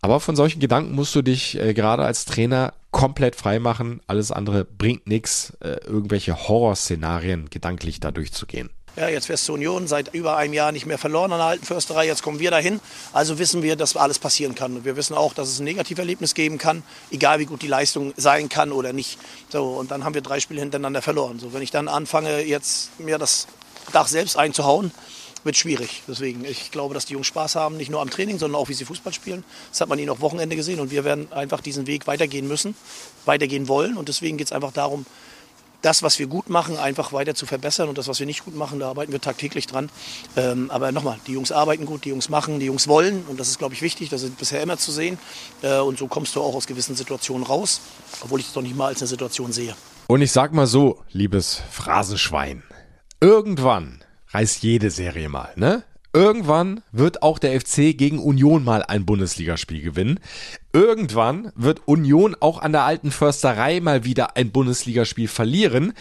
Aber 0.00 0.18
von 0.20 0.36
solchen 0.36 0.60
Gedanken 0.60 0.94
musst 0.94 1.14
du 1.14 1.22
dich 1.22 1.58
äh, 1.58 1.74
gerade 1.74 2.04
als 2.04 2.24
Trainer 2.24 2.74
komplett 2.90 3.36
frei 3.36 3.58
machen. 3.58 4.00
Alles 4.06 4.32
andere 4.32 4.64
bringt 4.64 5.06
nichts, 5.06 5.56
äh, 5.60 5.78
irgendwelche 5.86 6.48
Horrorszenarien 6.48 7.48
gedanklich 7.50 8.00
da 8.00 8.10
durchzugehen. 8.10 8.70
Ja, 8.94 9.08
jetzt 9.08 9.30
Weste 9.30 9.54
Union 9.54 9.88
seit 9.88 10.12
über 10.12 10.36
einem 10.36 10.52
Jahr 10.52 10.70
nicht 10.70 10.84
mehr 10.84 10.98
verloren 10.98 11.32
an 11.32 11.38
der 11.38 11.46
alten 11.46 11.64
Försterei. 11.64 12.06
Jetzt 12.06 12.22
kommen 12.22 12.40
wir 12.40 12.50
dahin. 12.50 12.78
Also 13.14 13.38
wissen 13.38 13.62
wir, 13.62 13.74
dass 13.74 13.96
alles 13.96 14.18
passieren 14.18 14.54
kann. 14.54 14.76
Und 14.76 14.84
wir 14.84 14.96
wissen 14.96 15.14
auch, 15.14 15.32
dass 15.32 15.48
es 15.48 15.60
ein 15.60 15.64
Negativerlebnis 15.64 16.34
geben 16.34 16.58
kann, 16.58 16.82
egal 17.10 17.38
wie 17.38 17.46
gut 17.46 17.62
die 17.62 17.68
Leistung 17.68 18.12
sein 18.18 18.50
kann 18.50 18.70
oder 18.70 18.92
nicht. 18.92 19.18
So, 19.48 19.64
und 19.64 19.90
dann 19.90 20.04
haben 20.04 20.12
wir 20.12 20.20
drei 20.20 20.40
Spiele 20.40 20.60
hintereinander 20.60 21.00
verloren. 21.00 21.38
So, 21.38 21.54
wenn 21.54 21.62
ich 21.62 21.70
dann 21.70 21.88
anfange, 21.88 22.42
jetzt 22.42 22.90
mir 23.00 23.16
das 23.16 23.46
Dach 23.92 24.08
selbst 24.08 24.36
einzuhauen, 24.36 24.92
wird 25.42 25.56
schwierig. 25.56 26.02
Deswegen, 26.06 26.44
ich 26.44 26.70
glaube, 26.70 26.92
dass 26.92 27.06
die 27.06 27.14
Jungs 27.14 27.26
Spaß 27.28 27.56
haben, 27.56 27.78
nicht 27.78 27.90
nur 27.90 28.02
am 28.02 28.10
Training, 28.10 28.38
sondern 28.38 28.60
auch, 28.60 28.68
wie 28.68 28.74
sie 28.74 28.84
Fußball 28.84 29.14
spielen. 29.14 29.42
Das 29.70 29.80
hat 29.80 29.88
man 29.88 29.98
ihnen 29.98 30.10
auch 30.10 30.20
Wochenende 30.20 30.54
gesehen. 30.54 30.80
Und 30.80 30.90
wir 30.90 31.04
werden 31.04 31.32
einfach 31.32 31.62
diesen 31.62 31.86
Weg 31.86 32.06
weitergehen 32.06 32.46
müssen, 32.46 32.74
weitergehen 33.24 33.68
wollen. 33.68 33.96
Und 33.96 34.08
deswegen 34.08 34.36
geht 34.36 34.48
es 34.48 34.52
einfach 34.52 34.72
darum, 34.72 35.06
das, 35.82 36.02
was 36.02 36.18
wir 36.18 36.26
gut 36.26 36.48
machen, 36.48 36.78
einfach 36.78 37.12
weiter 37.12 37.34
zu 37.34 37.44
verbessern 37.44 37.88
und 37.88 37.98
das, 37.98 38.08
was 38.08 38.18
wir 38.18 38.26
nicht 38.26 38.44
gut 38.44 38.56
machen, 38.56 38.78
da 38.78 38.88
arbeiten 38.88 39.12
wir 39.12 39.20
tagtäglich 39.20 39.66
dran. 39.66 39.90
Ähm, 40.36 40.70
aber 40.70 40.92
nochmal, 40.92 41.18
die 41.26 41.32
Jungs 41.32 41.52
arbeiten 41.52 41.84
gut, 41.84 42.04
die 42.04 42.10
Jungs 42.10 42.28
machen, 42.28 42.60
die 42.60 42.66
Jungs 42.66 42.88
wollen 42.88 43.24
und 43.28 43.38
das 43.38 43.48
ist, 43.48 43.58
glaube 43.58 43.74
ich, 43.74 43.82
wichtig. 43.82 44.08
Das 44.08 44.22
ist 44.22 44.38
bisher 44.38 44.62
immer 44.62 44.78
zu 44.78 44.92
sehen 44.92 45.18
äh, 45.62 45.78
und 45.78 45.98
so 45.98 46.06
kommst 46.06 46.34
du 46.36 46.40
auch 46.40 46.54
aus 46.54 46.66
gewissen 46.66 46.96
Situationen 46.96 47.46
raus, 47.46 47.80
obwohl 48.22 48.40
ich 48.40 48.46
es 48.46 48.52
doch 48.52 48.62
nicht 48.62 48.76
mal 48.76 48.86
als 48.86 49.00
eine 49.00 49.08
Situation 49.08 49.52
sehe. 49.52 49.74
Und 50.06 50.22
ich 50.22 50.32
sag 50.32 50.52
mal 50.52 50.66
so, 50.66 51.02
liebes 51.10 51.62
Phrasenschwein, 51.70 52.62
irgendwann 53.20 54.04
reißt 54.30 54.62
jede 54.62 54.90
Serie 54.90 55.28
mal, 55.28 55.52
ne? 55.56 55.84
Irgendwann 56.14 56.82
wird 56.92 57.22
auch 57.22 57.38
der 57.38 57.58
FC 57.58 57.96
gegen 57.96 58.18
Union 58.18 58.64
mal 58.64 58.82
ein 58.82 59.06
Bundesligaspiel 59.06 59.80
gewinnen. 59.80 60.20
Irgendwann 60.74 61.52
wird 61.54 61.88
Union 61.88 62.36
auch 62.38 62.60
an 62.60 62.72
der 62.72 62.82
alten 62.82 63.10
Försterei 63.10 63.80
mal 63.80 64.04
wieder 64.04 64.36
ein 64.36 64.50
Bundesligaspiel 64.50 65.26
verlieren. 65.26 65.94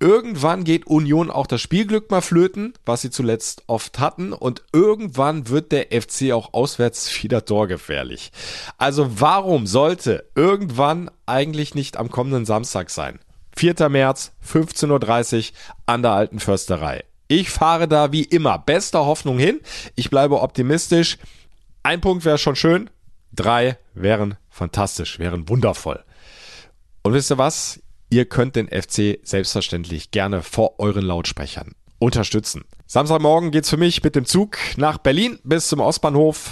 Irgendwann 0.00 0.64
geht 0.64 0.86
Union 0.86 1.30
auch 1.30 1.46
das 1.46 1.60
Spielglück 1.60 2.10
mal 2.10 2.22
flöten, 2.22 2.72
was 2.86 3.02
sie 3.02 3.10
zuletzt 3.10 3.64
oft 3.66 3.98
hatten. 3.98 4.32
Und 4.32 4.62
irgendwann 4.72 5.50
wird 5.50 5.70
der 5.70 5.88
FC 6.00 6.32
auch 6.32 6.54
auswärts 6.54 7.10
wieder 7.22 7.44
torgefährlich. 7.44 8.32
Also 8.78 9.20
warum 9.20 9.66
sollte 9.66 10.24
irgendwann 10.34 11.10
eigentlich 11.26 11.74
nicht 11.74 11.98
am 11.98 12.10
kommenden 12.10 12.46
Samstag 12.46 12.88
sein? 12.88 13.18
4. 13.54 13.90
März, 13.90 14.32
15.30 14.50 15.50
Uhr 15.50 15.56
an 15.84 16.00
der 16.00 16.12
alten 16.12 16.40
Försterei. 16.40 17.04
Ich 17.32 17.48
fahre 17.48 17.88
da 17.88 18.12
wie 18.12 18.24
immer 18.24 18.58
bester 18.58 19.06
Hoffnung 19.06 19.38
hin. 19.38 19.62
Ich 19.94 20.10
bleibe 20.10 20.42
optimistisch. 20.42 21.16
Ein 21.82 22.02
Punkt 22.02 22.26
wäre 22.26 22.36
schon 22.36 22.56
schön. 22.56 22.90
Drei 23.32 23.78
wären 23.94 24.36
fantastisch, 24.50 25.18
wären 25.18 25.48
wundervoll. 25.48 26.04
Und 27.02 27.14
wisst 27.14 27.30
ihr 27.32 27.38
was? 27.38 27.80
Ihr 28.10 28.26
könnt 28.26 28.54
den 28.54 28.68
FC 28.68 29.18
selbstverständlich 29.22 30.10
gerne 30.10 30.42
vor 30.42 30.78
euren 30.78 31.06
Lautsprechern 31.06 31.72
unterstützen. 31.98 32.64
Samstagmorgen 32.92 33.52
geht's 33.52 33.70
für 33.70 33.78
mich 33.78 34.04
mit 34.04 34.16
dem 34.16 34.26
Zug 34.26 34.58
nach 34.76 34.98
Berlin 34.98 35.38
bis 35.44 35.68
zum 35.68 35.80
Ostbahnhof. 35.80 36.50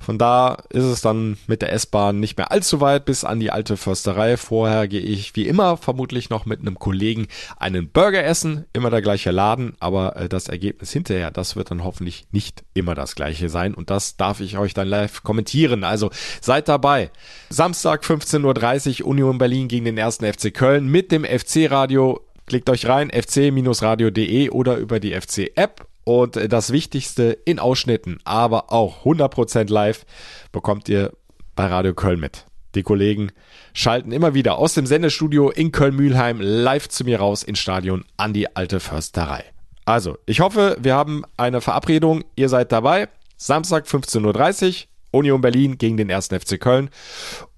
Von 0.00 0.16
da 0.16 0.56
ist 0.70 0.84
es 0.84 1.02
dann 1.02 1.36
mit 1.46 1.60
der 1.60 1.74
S-Bahn 1.74 2.20
nicht 2.20 2.38
mehr 2.38 2.50
allzu 2.50 2.80
weit 2.80 3.04
bis 3.04 3.22
an 3.22 3.38
die 3.38 3.50
alte 3.50 3.76
Försterei. 3.76 4.38
Vorher 4.38 4.88
gehe 4.88 5.02
ich 5.02 5.36
wie 5.36 5.46
immer 5.46 5.76
vermutlich 5.76 6.30
noch 6.30 6.46
mit 6.46 6.60
einem 6.60 6.78
Kollegen 6.78 7.26
einen 7.58 7.90
Burger 7.90 8.24
essen. 8.24 8.64
Immer 8.72 8.88
der 8.88 9.02
gleiche 9.02 9.30
Laden, 9.30 9.76
aber 9.78 10.16
äh, 10.16 10.26
das 10.26 10.48
Ergebnis 10.48 10.90
hinterher, 10.90 11.30
das 11.30 11.54
wird 11.54 11.70
dann 11.70 11.84
hoffentlich 11.84 12.24
nicht 12.32 12.64
immer 12.72 12.94
das 12.94 13.14
gleiche 13.14 13.50
sein. 13.50 13.74
Und 13.74 13.90
das 13.90 14.16
darf 14.16 14.40
ich 14.40 14.56
euch 14.56 14.72
dann 14.72 14.88
live 14.88 15.22
kommentieren. 15.22 15.84
Also 15.84 16.08
seid 16.40 16.66
dabei. 16.66 17.10
Samstag 17.50 18.04
15.30 18.04 19.02
Uhr 19.02 19.08
Union 19.08 19.36
Berlin 19.36 19.68
gegen 19.68 19.84
den 19.84 19.98
ersten 19.98 20.24
FC 20.24 20.54
Köln 20.54 20.86
mit 20.86 21.12
dem 21.12 21.26
FC-Radio 21.26 22.22
Klickt 22.46 22.68
euch 22.68 22.86
rein, 22.86 23.10
fc-radio.de 23.10 24.50
oder 24.50 24.76
über 24.76 25.00
die 25.00 25.18
FC-App. 25.18 25.86
Und 26.04 26.36
das 26.52 26.70
Wichtigste 26.70 27.38
in 27.46 27.58
Ausschnitten, 27.58 28.18
aber 28.24 28.70
auch 28.72 29.04
100% 29.04 29.72
live, 29.72 30.04
bekommt 30.52 30.88
ihr 30.90 31.12
bei 31.56 31.66
Radio 31.66 31.94
Köln 31.94 32.20
mit. 32.20 32.44
Die 32.74 32.82
Kollegen 32.82 33.30
schalten 33.72 34.12
immer 34.12 34.34
wieder 34.34 34.58
aus 34.58 34.74
dem 34.74 34.84
Sendestudio 34.84 35.50
in 35.50 35.72
Köln-Mühlheim 35.72 36.40
live 36.40 36.88
zu 36.88 37.04
mir 37.04 37.20
raus 37.20 37.42
ins 37.42 37.60
Stadion 37.60 38.04
an 38.16 38.32
die 38.34 38.54
alte 38.54 38.80
Försterei. 38.80 39.44
Also, 39.86 40.18
ich 40.26 40.40
hoffe, 40.40 40.76
wir 40.80 40.94
haben 40.94 41.22
eine 41.36 41.60
Verabredung. 41.60 42.24
Ihr 42.36 42.48
seid 42.48 42.72
dabei. 42.72 43.08
Samstag 43.36 43.86
15.30 43.86 44.66
Uhr. 44.66 44.74
Union 45.14 45.40
Berlin 45.40 45.78
gegen 45.78 45.96
den 45.96 46.10
1. 46.10 46.28
FC 46.28 46.60
Köln. 46.60 46.90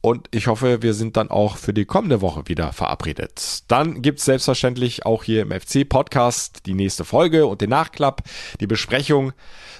Und 0.00 0.28
ich 0.30 0.46
hoffe, 0.46 0.82
wir 0.82 0.94
sind 0.94 1.16
dann 1.16 1.30
auch 1.30 1.56
für 1.56 1.72
die 1.72 1.84
kommende 1.84 2.20
Woche 2.20 2.46
wieder 2.46 2.72
verabredet. 2.72 3.64
Dann 3.68 4.02
gibt 4.02 4.20
es 4.20 4.26
selbstverständlich 4.26 5.04
auch 5.06 5.24
hier 5.24 5.42
im 5.42 5.50
FC-Podcast 5.50 6.66
die 6.66 6.74
nächste 6.74 7.04
Folge 7.04 7.46
und 7.46 7.60
den 7.60 7.70
Nachklapp, 7.70 8.22
die 8.60 8.66
Besprechung 8.66 9.32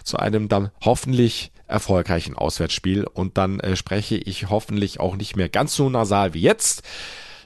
zu 0.02 0.18
einem 0.18 0.48
dann 0.48 0.70
hoffentlich 0.84 1.52
erfolgreichen 1.66 2.34
Auswärtsspiel. 2.34 3.04
Und 3.04 3.38
dann 3.38 3.60
äh, 3.60 3.76
spreche 3.76 4.16
ich 4.16 4.48
hoffentlich 4.48 4.98
auch 4.98 5.16
nicht 5.16 5.36
mehr 5.36 5.48
ganz 5.48 5.76
so 5.76 5.88
nasal 5.90 6.34
wie 6.34 6.40
jetzt. 6.40 6.82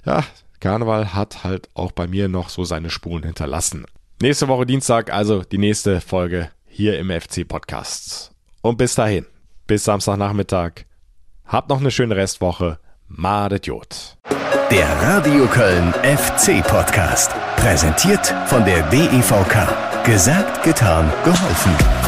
Ja, 0.07 0.25
Karneval 0.61 1.15
hat 1.15 1.43
halt 1.43 1.69
auch 1.75 1.93
bei 1.93 2.07
mir 2.07 2.29
noch 2.29 2.49
so 2.49 2.65
seine 2.65 2.91
Spuren 2.91 3.25
hinterlassen. 3.25 3.85
Nächste 4.23 4.49
Woche 4.49 4.67
Dienstag, 4.67 5.13
also 5.13 5.43
die 5.43 5.59
nächste 5.59 6.01
Folge 6.01 6.51
hier 6.67 6.99
im 6.99 7.11
FC-Podcast. 7.11 8.33
Und 8.63 8.77
bis 8.77 8.95
dahin, 8.95 9.25
bis 9.71 9.85
Samstagnachmittag 9.85 10.85
Habt 11.47 11.69
noch 11.69 11.79
eine 11.79 11.93
schöne 11.93 12.17
Restwoche. 12.17 12.81
Madet 13.07 13.69
Jod. 13.69 14.17
Der 14.69 14.89
Radio 15.01 15.47
Köln 15.47 15.93
FC 16.03 16.61
Podcast. 16.67 17.31
Präsentiert 17.55 18.35
von 18.47 18.65
der 18.65 18.83
DEVK. 18.91 20.05
Gesagt, 20.05 20.65
getan, 20.65 21.13
geholfen. 21.25 22.00